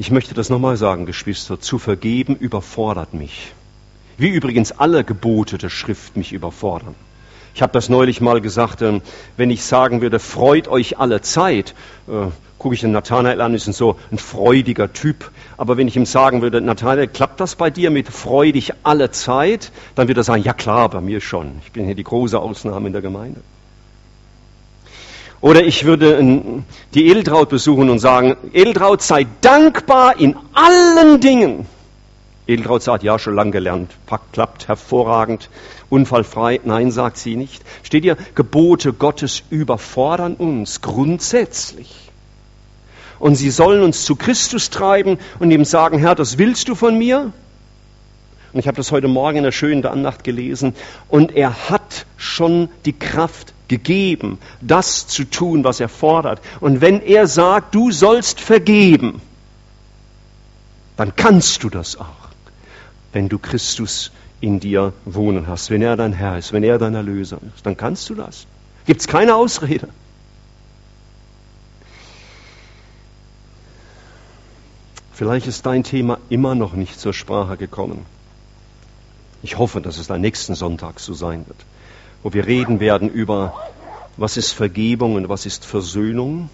Ich 0.02 0.10
möchte 0.10 0.34
das 0.34 0.50
nochmal 0.50 0.78
sagen, 0.78 1.06
Geschwister, 1.06 1.60
zu 1.60 1.78
vergeben 1.78 2.36
überfordert 2.36 3.14
mich. 3.14 3.54
Wie 4.18 4.30
übrigens 4.30 4.72
alle 4.72 5.04
Gebote 5.04 5.60
der 5.60 5.70
Schrift 5.70 6.18
mich 6.18 6.34
überfordern. 6.34 6.96
Ich 7.54 7.62
habe 7.62 7.72
das 7.72 7.88
neulich 7.88 8.20
mal 8.20 8.42
gesagt, 8.42 8.82
ähm, 8.82 9.04
wenn 9.38 9.52
ich 9.52 9.64
sagen 9.64 10.02
würde, 10.02 10.18
freut 10.18 10.68
euch 10.68 10.98
alle 10.98 11.22
Zeit, 11.22 11.76
äh, 12.08 12.32
gucke 12.58 12.74
ich 12.74 12.82
den 12.82 12.94
Nathanael 12.94 13.42
an, 13.42 13.54
ist 13.54 13.66
so 13.66 14.00
ein 14.12 14.18
freudiger 14.18 14.92
Typ. 14.92 15.30
Aber 15.56 15.78
wenn 15.78 15.88
ich 15.88 15.96
ihm 15.96 16.08
sagen 16.08 16.42
würde, 16.42 16.62
Nathanael, 16.62 17.08
klappt 17.08 17.40
das 17.40 17.56
bei 17.56 17.70
dir 17.70 17.92
mit 17.92 18.10
freudig 18.10 18.74
alle 18.82 19.12
Zeit? 19.12 19.72
Dann 19.94 20.08
würde 20.08 20.22
er 20.22 20.24
sagen, 20.24 20.42
ja 20.42 20.54
klar, 20.54 20.90
bei 20.90 21.02
mir 21.02 21.22
schon. 21.22 21.62
Ich 21.64 21.74
bin 21.74 21.86
hier 21.86 21.94
die 21.94 22.04
große 22.04 22.40
Ausnahme 22.40 22.88
in 22.88 22.94
der 22.94 23.04
Gemeinde. 23.04 23.42
Oder 25.42 25.64
ich 25.64 25.86
würde 25.86 26.64
die 26.94 27.08
Edeltraut 27.08 27.50
besuchen 27.50 27.90
und 27.90 27.98
sagen, 27.98 28.38
Edeltraut, 28.54 29.02
sei 29.02 29.26
dankbar 29.42 30.20
in 30.20 30.36
allen 30.54 31.20
Dingen. 31.20 31.66
Edeltraut 32.46 32.84
sagt, 32.84 33.04
ja, 33.04 33.18
schon 33.18 33.36
lang 33.36 33.52
gelernt. 33.52 33.92
Pakt 34.06 34.34
klappt 34.34 34.68
hervorragend, 34.68 35.50
unfallfrei. 35.90 36.60
Nein, 36.64 36.92
sagt 36.92 37.18
sie 37.18 37.36
nicht. 37.36 37.64
Steht 37.82 38.06
ihr, 38.06 38.18
Gebote 38.36 38.94
Gottes 38.94 39.42
überfordern 39.50 40.36
uns 40.36 40.82
grundsätzlich. 40.82 42.12
Und 43.18 43.36
sie 43.36 43.52
sollen 43.52 43.84
uns 43.84 44.06
zu 44.06 44.16
Christus 44.16 44.70
treiben 44.70 45.18
und 45.40 45.52
ihm 45.52 45.66
sagen, 45.66 45.98
Herr, 45.98 46.16
das 46.16 46.38
willst 46.38 46.68
du 46.70 46.76
von 46.76 46.98
mir? 46.98 47.32
Und 48.54 48.60
ich 48.60 48.68
habe 48.68 48.78
das 48.78 48.92
heute 48.92 49.08
Morgen 49.08 49.38
in 49.38 49.44
der 49.44 49.52
schönen 49.52 49.86
Andacht 49.86 50.24
gelesen. 50.24 50.76
Und 51.08 51.36
er 51.36 51.70
hat 51.70 52.06
schon 52.18 52.70
die 52.86 52.94
Kraft 52.94 53.54
gegeben, 53.72 54.38
das 54.60 55.08
zu 55.08 55.24
tun, 55.24 55.64
was 55.64 55.80
er 55.80 55.88
fordert. 55.88 56.42
Und 56.60 56.82
wenn 56.82 57.02
er 57.02 57.26
sagt, 57.26 57.74
du 57.74 57.90
sollst 57.90 58.42
vergeben, 58.42 59.22
dann 60.98 61.16
kannst 61.16 61.64
du 61.64 61.70
das 61.70 61.96
auch, 61.98 62.28
wenn 63.14 63.30
du 63.30 63.40
Christus 63.40 64.12
in 64.42 64.60
dir 64.60 64.92
wohnen 65.06 65.48
hast, 65.48 65.70
wenn 65.70 65.82
er 65.82 65.96
dein 65.96 66.12
Herr 66.12 66.38
ist, 66.38 66.52
wenn 66.52 66.64
er 66.64 66.78
dein 66.78 66.96
Erlöser 66.96 67.40
ist, 67.56 67.66
dann 67.66 67.78
kannst 67.78 68.10
du 68.10 68.16
das. 68.16 68.46
Gibt 68.86 69.00
es 69.00 69.08
keine 69.08 69.36
Ausrede. 69.36 69.88
Vielleicht 75.14 75.48
ist 75.48 75.66
dein 75.66 75.84
Thema 75.84 76.18
immer 76.30 76.56
noch 76.56 76.74
nicht 76.74 77.00
zur 77.00 77.14
Sprache 77.14 77.56
gekommen. 77.56 78.06
Ich 79.44 79.58
hoffe, 79.58 79.80
dass 79.80 79.98
es 79.98 80.12
am 80.12 80.20
nächsten 80.20 80.56
Sonntag 80.56 81.00
so 81.00 81.14
sein 81.14 81.48
wird 81.48 81.66
wo 82.24 82.34
wir 82.34 82.46
reden 82.46 82.80
werden 82.80 83.10
über, 83.10 83.54
was 84.18 84.38
ist 84.38 84.52
Vergebung 84.52 85.16
und 85.16 85.30
was 85.30 85.46
ist 85.46 85.66
Versöhnung. 85.66 86.50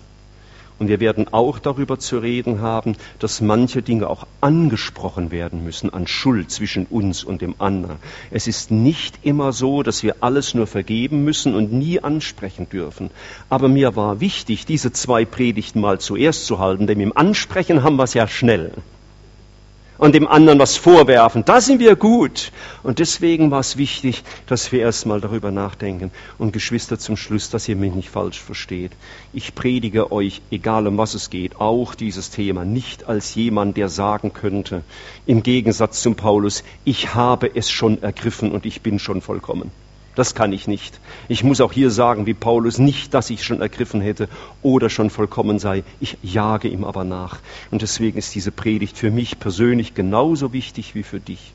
Und 0.79 0.89
wir 0.89 0.99
werden 0.99 1.27
auch 1.33 1.57
darüber 1.57 1.97
zu 1.97 2.19
reden 2.19 2.61
haben, 2.61 2.95
dass 3.17 3.41
manche 3.41 3.81
Dinge 3.81 4.07
auch 4.07 4.27
angesprochen 4.41 5.31
werden 5.31 5.63
müssen 5.63 5.91
an 5.91 6.05
Schuld 6.05 6.51
zwischen 6.51 6.85
uns 6.85 7.23
und 7.23 7.41
dem 7.41 7.55
anderen. 7.57 7.97
Es 8.29 8.45
ist 8.45 8.69
nicht 8.69 9.19
immer 9.23 9.53
so, 9.53 9.81
dass 9.81 10.03
wir 10.03 10.17
alles 10.19 10.53
nur 10.53 10.67
vergeben 10.67 11.23
müssen 11.23 11.55
und 11.55 11.73
nie 11.73 11.99
ansprechen 11.99 12.69
dürfen. 12.69 13.09
Aber 13.49 13.69
mir 13.69 13.95
war 13.95 14.19
wichtig, 14.19 14.67
diese 14.67 14.91
zwei 14.91 15.25
Predigten 15.25 15.81
mal 15.81 15.99
zuerst 15.99 16.45
zu 16.45 16.59
halten, 16.59 16.85
denn 16.85 16.99
im 16.99 17.17
Ansprechen 17.17 17.81
haben 17.81 17.95
wir 17.95 18.03
es 18.03 18.13
ja 18.13 18.27
schnell. 18.27 18.71
Und 19.97 20.15
dem 20.15 20.27
anderen 20.27 20.59
was 20.59 20.77
vorwerfen. 20.77 21.45
Da 21.45 21.61
sind 21.61 21.79
wir 21.79 21.95
gut. 21.95 22.51
Und 22.83 22.99
deswegen 22.99 23.51
war 23.51 23.59
es 23.59 23.77
wichtig, 23.77 24.23
dass 24.45 24.71
wir 24.71 24.81
erstmal 24.81 25.21
darüber 25.21 25.51
nachdenken. 25.51 26.11
Und 26.37 26.53
Geschwister 26.53 26.99
zum 26.99 27.17
Schluss, 27.17 27.49
dass 27.49 27.67
ihr 27.67 27.75
mich 27.75 27.93
nicht 27.93 28.09
falsch 28.09 28.39
versteht. 28.39 28.91
Ich 29.33 29.55
predige 29.55 30.11
euch, 30.11 30.41
egal 30.51 30.87
um 30.87 30.97
was 30.97 31.13
es 31.13 31.29
geht, 31.29 31.59
auch 31.59 31.95
dieses 31.95 32.29
Thema, 32.29 32.65
nicht 32.65 33.07
als 33.07 33.35
jemand, 33.35 33.77
der 33.77 33.89
sagen 33.89 34.33
könnte, 34.33 34.83
im 35.25 35.43
Gegensatz 35.43 36.01
zum 36.01 36.15
Paulus, 36.15 36.63
ich 36.85 37.15
habe 37.15 37.51
es 37.53 37.69
schon 37.69 38.01
ergriffen 38.01 38.51
und 38.51 38.65
ich 38.65 38.81
bin 38.81 38.99
schon 38.99 39.21
vollkommen. 39.21 39.71
Das 40.17 40.33
kann 40.33 40.51
ich 40.51 40.67
nicht. 40.67 40.99
Ich 41.27 41.43
muss 41.43 41.61
auch 41.61 41.71
hier 41.71 41.91
sagen, 41.91 42.25
wie 42.25 42.33
Paulus, 42.33 42.79
nicht, 42.79 43.13
dass 43.13 43.29
ich 43.29 43.43
schon 43.43 43.61
ergriffen 43.61 44.01
hätte 44.01 44.29
oder 44.63 44.89
schon 44.89 45.11
vollkommen 45.11 45.59
sei. 45.59 45.83
Ich 45.99 46.17
jage 46.23 46.69
ihm 46.69 46.85
aber 46.85 47.03
nach. 47.03 47.37
Und 47.69 47.83
deswegen 47.83 48.17
ist 48.17 48.33
diese 48.33 48.51
Predigt 48.51 48.97
für 48.97 49.11
mich 49.11 49.37
persönlich 49.37 49.93
genauso 49.93 50.53
wichtig 50.53 50.95
wie 50.95 51.03
für 51.03 51.19
dich. 51.19 51.53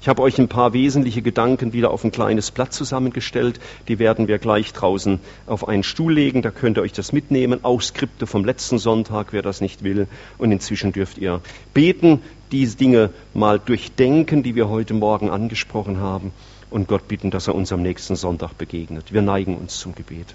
Ich 0.00 0.08
habe 0.08 0.22
euch 0.22 0.40
ein 0.40 0.48
paar 0.48 0.72
wesentliche 0.72 1.22
Gedanken 1.22 1.72
wieder 1.72 1.92
auf 1.92 2.02
ein 2.02 2.10
kleines 2.10 2.50
Blatt 2.50 2.72
zusammengestellt. 2.72 3.60
Die 3.86 4.00
werden 4.00 4.26
wir 4.26 4.38
gleich 4.38 4.72
draußen 4.72 5.20
auf 5.46 5.68
einen 5.68 5.84
Stuhl 5.84 6.12
legen. 6.12 6.42
Da 6.42 6.50
könnt 6.50 6.78
ihr 6.78 6.82
euch 6.82 6.92
das 6.92 7.12
mitnehmen. 7.12 7.60
Auch 7.62 7.80
Skripte 7.80 8.26
vom 8.26 8.44
letzten 8.44 8.78
Sonntag, 8.78 9.28
wer 9.32 9.42
das 9.42 9.60
nicht 9.60 9.84
will. 9.84 10.08
Und 10.36 10.50
inzwischen 10.50 10.92
dürft 10.92 11.16
ihr 11.18 11.42
beten, 11.74 12.22
diese 12.50 12.76
Dinge 12.76 13.10
mal 13.34 13.60
durchdenken, 13.60 14.42
die 14.42 14.56
wir 14.56 14.68
heute 14.68 14.94
Morgen 14.94 15.30
angesprochen 15.30 16.00
haben 16.00 16.32
und 16.70 16.88
Gott 16.88 17.08
bitten, 17.08 17.30
dass 17.30 17.48
er 17.48 17.54
uns 17.54 17.72
am 17.72 17.82
nächsten 17.82 18.16
Sonntag 18.16 18.56
begegnet. 18.58 19.12
Wir 19.12 19.22
neigen 19.22 19.56
uns 19.56 19.78
zum 19.78 19.94
Gebet. 19.94 20.34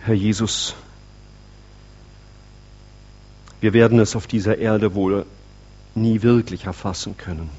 Herr 0.00 0.14
Jesus, 0.14 0.74
wir 3.60 3.72
werden 3.72 4.00
es 4.00 4.16
auf 4.16 4.26
dieser 4.26 4.58
Erde 4.58 4.94
wohl 4.94 5.26
nie 5.94 6.22
wirklich 6.22 6.64
erfassen 6.64 7.16
können, 7.16 7.50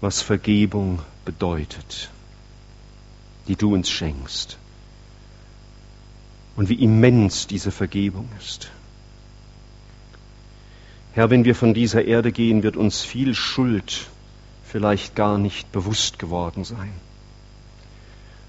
was 0.00 0.22
Vergebung 0.22 1.00
bedeutet, 1.24 2.10
die 3.46 3.54
du 3.54 3.74
uns 3.74 3.88
schenkst 3.88 4.58
und 6.56 6.68
wie 6.68 6.82
immens 6.82 7.46
diese 7.46 7.70
Vergebung 7.70 8.28
ist. 8.40 8.70
Herr, 11.12 11.30
wenn 11.30 11.44
wir 11.44 11.54
von 11.54 11.74
dieser 11.74 12.04
Erde 12.04 12.30
gehen, 12.30 12.62
wird 12.62 12.76
uns 12.76 13.02
viel 13.02 13.34
Schuld 13.34 14.06
vielleicht 14.64 15.16
gar 15.16 15.38
nicht 15.38 15.72
bewusst 15.72 16.18
geworden 16.18 16.64
sein. 16.64 16.92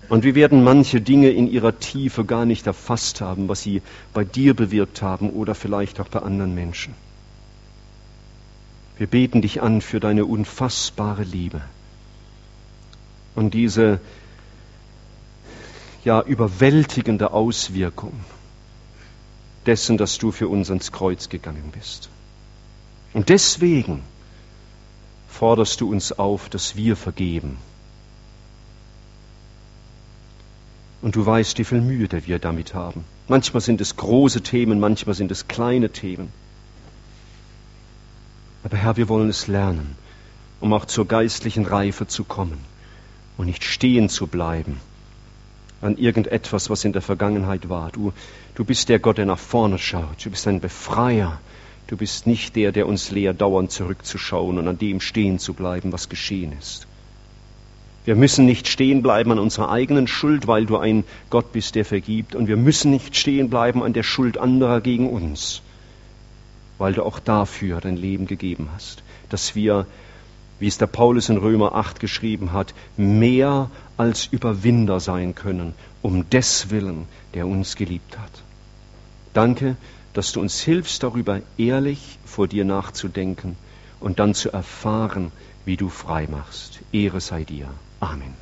Und 0.09 0.23
wir 0.23 0.35
werden 0.35 0.63
manche 0.63 1.01
Dinge 1.01 1.29
in 1.29 1.49
ihrer 1.49 1.79
Tiefe 1.79 2.25
gar 2.25 2.45
nicht 2.45 2.67
erfasst 2.67 3.21
haben, 3.21 3.47
was 3.47 3.61
sie 3.61 3.81
bei 4.13 4.23
dir 4.23 4.53
bewirkt 4.53 5.01
haben 5.01 5.29
oder 5.29 5.55
vielleicht 5.55 5.99
auch 5.99 6.09
bei 6.09 6.19
anderen 6.19 6.53
Menschen. 6.53 6.93
Wir 8.97 9.07
beten 9.07 9.41
dich 9.41 9.61
an 9.61 9.81
für 9.81 9.99
deine 9.99 10.25
unfassbare 10.25 11.23
Liebe 11.23 11.61
und 13.35 13.53
diese 13.53 13.99
ja 16.03 16.21
überwältigende 16.21 17.31
Auswirkung 17.31 18.13
dessen, 19.65 19.97
dass 19.97 20.17
du 20.17 20.31
für 20.31 20.47
uns 20.47 20.69
ans 20.69 20.91
Kreuz 20.91 21.29
gegangen 21.29 21.71
bist. 21.73 22.09
Und 23.13 23.29
deswegen 23.29 24.03
forderst 25.27 25.81
du 25.81 25.91
uns 25.91 26.11
auf, 26.11 26.49
dass 26.49 26.75
wir 26.75 26.95
vergeben. 26.95 27.57
Und 31.01 31.15
du 31.15 31.25
weißt, 31.25 31.57
wie 31.57 31.63
viel 31.63 31.81
Mühe 31.81 32.07
wir 32.25 32.39
damit 32.39 32.73
haben. 32.73 33.03
Manchmal 33.27 33.61
sind 33.61 33.81
es 33.81 33.95
große 33.95 34.41
Themen, 34.41 34.79
manchmal 34.79 35.15
sind 35.15 35.31
es 35.31 35.47
kleine 35.47 35.89
Themen. 35.89 36.31
Aber 38.63 38.77
Herr, 38.77 38.97
wir 38.97 39.09
wollen 39.09 39.29
es 39.29 39.47
lernen, 39.47 39.95
um 40.59 40.71
auch 40.73 40.85
zur 40.85 41.07
geistlichen 41.07 41.65
Reife 41.65 42.05
zu 42.05 42.23
kommen 42.23 42.59
und 43.37 43.47
nicht 43.47 43.63
stehen 43.63 44.09
zu 44.09 44.27
bleiben 44.27 44.79
an 45.81 45.97
irgendetwas, 45.97 46.69
was 46.69 46.85
in 46.85 46.93
der 46.93 47.01
Vergangenheit 47.01 47.67
war. 47.67 47.91
Du, 47.91 48.13
du 48.55 48.63
bist 48.63 48.89
der 48.89 48.99
Gott, 48.99 49.17
der 49.17 49.25
nach 49.25 49.39
vorne 49.39 49.79
schaut. 49.79 50.23
Du 50.23 50.29
bist 50.29 50.47
ein 50.47 50.59
Befreier. 50.59 51.39
Du 51.91 51.97
bist 51.97 52.25
nicht 52.25 52.55
der, 52.55 52.71
der 52.71 52.87
uns 52.87 53.11
lehrt, 53.11 53.41
dauernd 53.41 53.69
zurückzuschauen 53.69 54.57
und 54.57 54.65
an 54.65 54.77
dem 54.77 55.01
stehen 55.01 55.39
zu 55.39 55.53
bleiben, 55.53 55.91
was 55.91 56.07
geschehen 56.07 56.53
ist. 56.57 56.87
Wir 58.05 58.15
müssen 58.15 58.45
nicht 58.45 58.69
stehen 58.69 59.01
bleiben 59.01 59.29
an 59.33 59.39
unserer 59.39 59.69
eigenen 59.69 60.07
Schuld, 60.07 60.47
weil 60.47 60.65
du 60.65 60.77
ein 60.77 61.03
Gott 61.29 61.51
bist, 61.51 61.75
der 61.75 61.83
vergibt. 61.83 62.33
Und 62.33 62.47
wir 62.47 62.55
müssen 62.55 62.91
nicht 62.91 63.17
stehen 63.17 63.49
bleiben 63.49 63.83
an 63.83 63.91
der 63.91 64.03
Schuld 64.03 64.37
anderer 64.37 64.79
gegen 64.79 65.09
uns, 65.09 65.63
weil 66.77 66.93
du 66.93 67.03
auch 67.03 67.19
dafür 67.19 67.81
dein 67.81 67.97
Leben 67.97 68.25
gegeben 68.25 68.69
hast. 68.73 69.03
Dass 69.27 69.53
wir, 69.53 69.85
wie 70.59 70.67
es 70.67 70.77
der 70.77 70.87
Paulus 70.87 71.27
in 71.27 71.35
Römer 71.35 71.75
8 71.75 71.99
geschrieben 71.99 72.53
hat, 72.53 72.73
mehr 72.95 73.69
als 73.97 74.27
Überwinder 74.27 75.01
sein 75.01 75.35
können, 75.35 75.73
um 76.01 76.29
des 76.29 76.69
Willen, 76.69 77.09
der 77.33 77.47
uns 77.47 77.75
geliebt 77.75 78.17
hat. 78.17 78.31
Danke 79.33 79.75
dass 80.13 80.31
du 80.31 80.41
uns 80.41 80.59
hilfst, 80.61 81.03
darüber 81.03 81.41
ehrlich 81.57 82.19
vor 82.25 82.47
dir 82.47 82.65
nachzudenken 82.65 83.55
und 83.99 84.19
dann 84.19 84.33
zu 84.33 84.51
erfahren, 84.51 85.31
wie 85.65 85.77
du 85.77 85.89
frei 85.89 86.27
machst. 86.27 86.79
Ehre 86.91 87.21
sei 87.21 87.43
dir. 87.43 87.69
Amen. 87.99 88.33